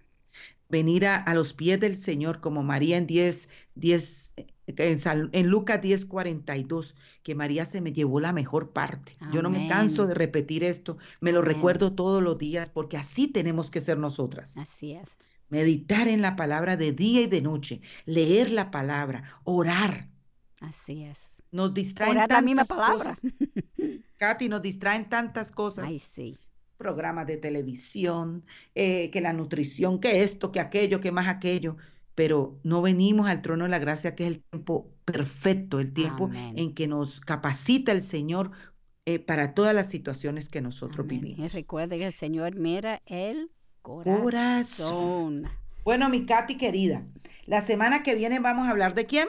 [0.68, 5.46] venir a, a los pies del Señor, como María en 10, 10, eh, en, en
[5.48, 9.16] Lucas 10, 42, que María se me llevó la mejor parte.
[9.32, 13.28] Yo no me canso de repetir esto, me lo recuerdo todos los días, porque así
[13.28, 14.56] tenemos que ser nosotras.
[14.56, 15.18] Así es.
[15.50, 20.08] Meditar en la palabra de día y de noche, leer la palabra, orar.
[20.60, 21.31] Así es.
[21.52, 23.10] Nos distraen Orar la misma tantas palabra.
[23.14, 23.32] cosas.
[24.16, 25.86] Katy, nos distraen tantas cosas.
[25.88, 26.38] Ay, sí.
[26.76, 28.44] Programas de televisión,
[28.74, 31.76] eh, que la nutrición, que esto, que aquello, que más aquello.
[32.14, 36.24] Pero no venimos al trono de la gracia, que es el tiempo perfecto, el tiempo
[36.26, 36.58] Amén.
[36.58, 38.50] en que nos capacita el Señor
[39.06, 41.20] eh, para todas las situaciones que nosotros Amén.
[41.20, 41.52] Vivimos.
[41.52, 43.50] recuerde que el Señor mira el
[43.82, 44.22] Corazón.
[44.22, 45.48] corazón.
[45.84, 47.04] Bueno, mi Katy querida,
[47.46, 49.28] la semana que viene vamos a hablar de quién?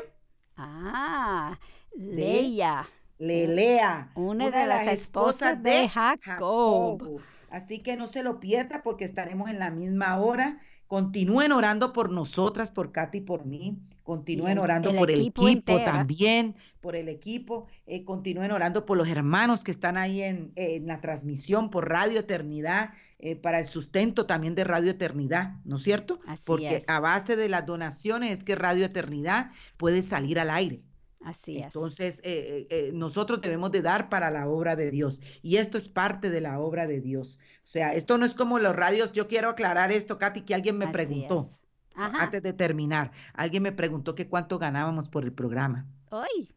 [0.55, 1.59] Ah,
[1.95, 2.87] Leia,
[3.19, 7.01] Lelea, una de las esposas de Jacob.
[7.01, 7.21] Jacob.
[7.49, 10.59] Así que no se lo pierda porque estaremos en la misma hora.
[10.87, 13.77] Continúen orando por nosotras, por Katy y por mí.
[14.03, 17.67] Continúen orando el por el equipo también, por el equipo.
[17.85, 22.19] Eh, continúen orando por los hermanos que están ahí en, en la transmisión por Radio
[22.19, 22.91] Eternidad,
[23.25, 26.19] eh, para el sustento también de Radio Eternidad, ¿no es cierto?
[26.27, 26.89] Así Porque es.
[26.89, 30.81] a base de las donaciones es que Radio Eternidad puede salir al aire.
[31.23, 31.65] Así es.
[31.65, 35.21] Entonces, eh, eh, eh, nosotros debemos de dar para la obra de Dios.
[35.41, 37.39] Y esto es parte de la obra de Dios.
[37.63, 39.11] O sea, esto no es como los radios.
[39.11, 41.49] Yo quiero aclarar esto, Katy, que alguien me Así preguntó.
[41.95, 42.23] Ajá.
[42.23, 43.11] antes de terminar.
[43.33, 45.85] Alguien me preguntó que cuánto ganábamos por el programa.
[46.09, 46.49] Ay,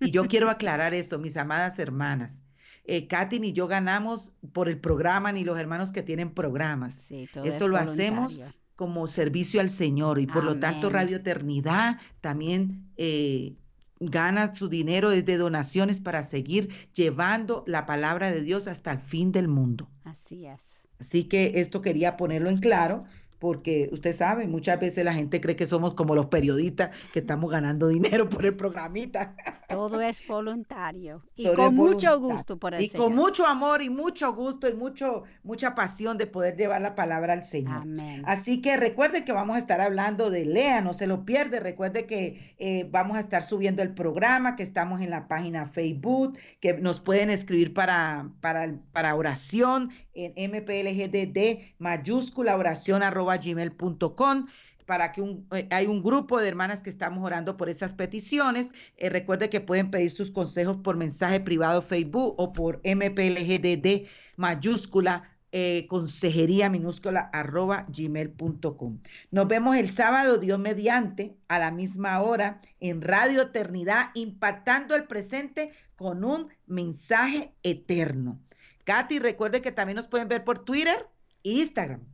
[0.00, 2.44] Y yo quiero aclarar eso, mis amadas hermanas.
[2.84, 6.94] Eh, Katy ni yo ganamos por el programa, ni los hermanos que tienen programas.
[6.94, 8.40] sí, todo Esto es lo hacemos
[8.74, 10.90] como servicio al Señor y por lo tanto.
[10.90, 13.56] Radio Eternidad también eh,
[14.10, 19.32] gana su dinero desde donaciones para seguir llevando la palabra de Dios hasta el fin
[19.32, 19.88] del mundo.
[20.04, 20.60] Así es.
[20.98, 23.04] Así que esto quería ponerlo en claro
[23.42, 27.50] porque usted sabe, muchas veces la gente cree que somos como los periodistas que estamos
[27.50, 29.34] ganando dinero por el programita.
[29.68, 31.18] Todo es voluntario.
[31.34, 33.04] Y Todo con mucho gusto por el Y Señor.
[33.04, 37.32] con mucho amor y mucho gusto y mucho, mucha pasión de poder llevar la palabra
[37.32, 37.82] al Señor.
[37.82, 38.22] Amén.
[38.26, 41.58] Así que recuerde que vamos a estar hablando de Lea, no se lo pierde.
[41.58, 46.38] Recuerde que eh, vamos a estar subiendo el programa, que estamos en la página Facebook,
[46.60, 54.46] que nos pueden escribir para, para, para oración en mplgdd mayúscula oración arroba gmail.com
[54.86, 58.72] para que un, eh, hay un grupo de hermanas que estamos orando por esas peticiones.
[58.96, 64.06] Eh, recuerde que pueden pedir sus consejos por mensaje privado Facebook o por mplgdd
[64.36, 69.00] mayúscula eh, consejería minúscula arroba gmail.com.
[69.30, 75.04] Nos vemos el sábado, Dios mediante, a la misma hora en Radio Eternidad, impactando el
[75.04, 78.40] presente con un mensaje eterno.
[78.84, 81.06] Katy, recuerde que también nos pueden ver por Twitter
[81.44, 82.11] e Instagram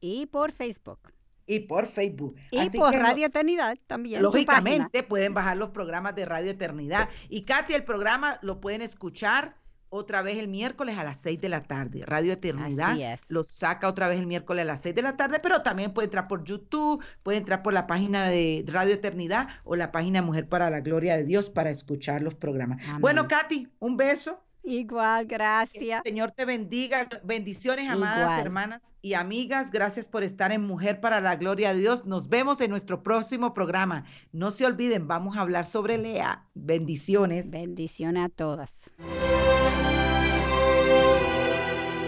[0.00, 1.12] Y por Facebook.
[1.46, 2.36] y por Facebook.
[2.50, 4.22] Y Así por que Radio Eternidad también.
[4.22, 7.08] Lógicamente pueden bajar los programas de Radio Eternidad.
[7.30, 9.56] Y Katy, el programa lo pueden escuchar
[9.90, 12.04] otra vez el miércoles a las 6 de la tarde.
[12.04, 13.22] Radio Eternidad Así es.
[13.28, 16.06] lo saca otra vez el miércoles a las 6 de la tarde, pero también puede
[16.06, 20.48] entrar por YouTube, puede entrar por la página de Radio Eternidad o la página Mujer
[20.48, 22.82] para la Gloria de Dios para escuchar los programas.
[23.00, 23.26] Bueno.
[23.28, 24.44] Katy, un beso.
[24.64, 26.02] Igual, Que el gracias.
[26.04, 27.08] Señor te bendiga.
[27.24, 28.40] Bendiciones, amadas Igual.
[28.40, 29.70] hermanas y amigas.
[29.70, 32.04] Gracias por estar en Mujer para la Gloria de Dios.
[32.04, 34.04] Nos vemos en nuestro próximo programa.
[34.32, 36.44] No se olviden, vamos a hablar sobre Lea.
[36.54, 37.50] Bendiciones.
[37.50, 38.72] Bendiciones a todas.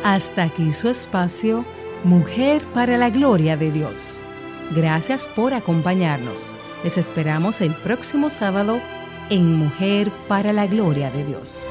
[0.05, 1.65] Hasta aquí su espacio,
[2.05, 4.23] Mujer para la Gloria de Dios.
[4.75, 6.55] Gracias por acompañarnos.
[6.85, 8.81] Les esperamos el próximo sábado
[9.29, 11.71] en Mujer para la Gloria de Dios.